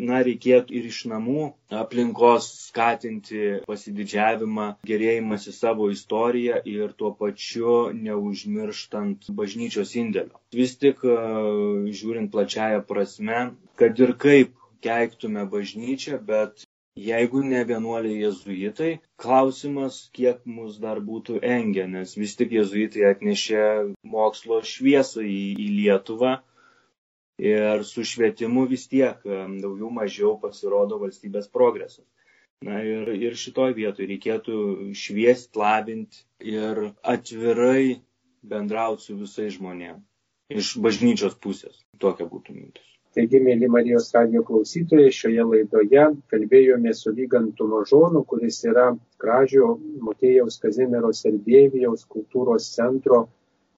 na, 0.09 0.21
reikėtų 0.29 0.75
ir 0.81 0.89
iš 0.91 0.99
namų 1.13 1.45
aplinkos 1.83 2.49
skatinti 2.69 3.43
pasididžiavimą, 3.69 4.69
gerėjimąsi 4.91 5.55
savo 5.59 5.89
istoriją 5.95 6.61
ir 6.75 6.95
tuo 7.03 7.13
pačiu 7.23 7.77
neužmirštant 8.09 9.31
bažnyčios 9.43 9.95
indėlio. 10.03 10.41
Vis 10.61 10.77
tik, 10.85 11.05
e, 11.05 11.19
žiūrint 12.01 12.33
plačiaja 12.35 12.83
prasme, 12.93 13.45
kad 13.83 14.05
ir 14.07 14.17
kaip 14.27 14.57
keiktume 14.89 15.47
bažnyčią, 15.55 16.19
bet 16.33 16.67
Jeigu 16.99 17.41
ne 17.47 17.61
vienuoliai 17.67 18.23
jezuitai, 18.25 18.89
klausimas, 19.23 19.99
kiek 20.19 20.41
mus 20.55 20.79
dar 20.85 20.99
būtų 21.11 21.37
engę, 21.51 21.85
nes 21.93 22.15
vis 22.19 22.33
tik 22.41 22.55
jezuitai 22.57 23.05
atnešė 23.13 23.61
mokslo 24.15 24.59
šviesą 24.71 25.23
į, 25.23 25.39
į 25.67 25.69
Lietuvą, 25.77 26.33
ir 27.39 27.85
su 27.87 28.05
švietimu 28.05 28.67
vis 28.71 28.89
tiek 28.91 29.23
daugiau 29.25 29.91
mažiau 29.95 30.37
pasirodo 30.43 30.99
valstybės 31.03 31.51
progresas. 31.55 32.05
Na 32.67 32.81
ir, 32.83 33.13
ir 33.15 33.39
šitoj 33.39 33.77
vietoj 33.77 34.09
reikėtų 34.11 34.59
šviesti, 34.99 35.59
labinti 35.61 36.25
ir 36.43 36.89
atvirai 37.07 38.01
bendrauti 38.43 39.07
su 39.07 39.19
visais 39.21 39.55
žmonėmis. 39.55 40.03
Iš 40.51 40.75
bažnyčios 40.83 41.37
pusės. 41.45 41.85
Tokia 42.03 42.27
būtų 42.27 42.57
mintis. 42.57 42.89
Taigi, 43.15 43.39
mėly 43.45 43.69
Marijos 43.73 44.11
radio 44.15 44.43
klausytojai, 44.49 45.13
šioje 45.15 45.45
laidoje 45.51 46.03
kalbėjome 46.33 46.93
su 46.95 47.13
Lygantu 47.15 47.69
Mažonu, 47.71 48.25
kuris 48.31 48.59
yra 48.67 48.91
Kražio 49.23 49.71
Motėjaus 50.07 50.59
Kazimiero 50.63 51.11
Serbėvijaus 51.21 52.05
kultūros 52.11 52.69
centro 52.75 53.23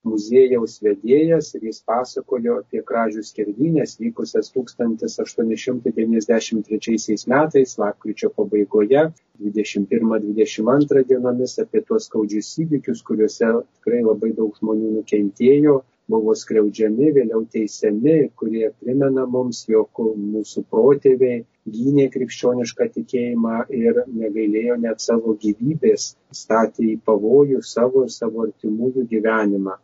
muziejaus 0.09 0.75
vedėjas 0.85 1.49
ir 1.57 1.65
jis 1.69 1.79
pasakojo 1.91 2.55
apie 2.61 2.81
kražių 2.91 3.23
skerdynės 3.29 3.91
vykusias 4.01 4.47
1893 4.55 7.27
metais, 7.33 7.75
lapkričio 7.83 8.29
pabaigoje, 8.39 9.03
21-22 9.45 11.05
dienomis, 11.13 11.53
apie 11.65 11.81
tuos 11.91 12.07
skaudžius 12.09 12.49
įvykius, 12.65 13.01
kuriuose 13.11 13.49
tikrai 13.61 14.01
labai 14.07 14.31
daug 14.39 14.51
žmonių 14.61 14.89
nukentėjo, 14.97 15.75
buvo 16.11 16.33
skriaudžiami, 16.35 17.07
vėliau 17.19 17.43
teisiami, 17.55 18.17
kurie 18.41 18.67
primena 18.81 19.25
mums, 19.37 19.59
jog 19.71 19.91
mūsų 20.23 20.61
protėviai 20.73 21.45
gynė 21.77 22.07
krikščionišką 22.17 22.85
tikėjimą 22.97 23.57
ir 23.83 23.95
negailėjo 24.09 24.75
net 24.87 24.99
savo 25.05 25.31
gyvybės, 25.45 26.03
statė 26.41 26.83
į 26.97 26.99
pavojų 27.07 27.59
savo 27.75 27.99
ir 28.09 28.13
savo 28.17 28.39
artimųjų 28.49 29.03
gyvenimą 29.13 29.75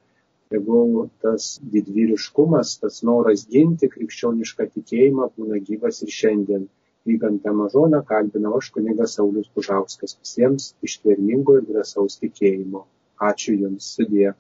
tegul 0.53 1.09
tas 1.25 1.47
didvyriškumas, 1.75 2.77
tas 2.83 3.03
noras 3.09 3.45
ginti 3.53 3.91
krikščionišką 3.95 4.69
tikėjimą 4.77 5.31
būna 5.39 5.61
gyvas 5.69 6.03
ir 6.07 6.13
šiandien. 6.19 6.67
Vygantą 7.07 7.53
mažoną 7.55 8.01
kalbinau 8.07 8.57
aš 8.59 8.73
kunigas 8.75 9.15
Saulis 9.19 9.51
Pužauskas 9.55 10.17
visiems 10.19 10.73
ištvermingo 10.89 11.59
ir 11.61 11.69
drąsaus 11.69 12.19
tikėjimo. 12.23 12.83
Ačiū 13.31 13.55
Jums, 13.61 13.93
sudė. 13.97 14.33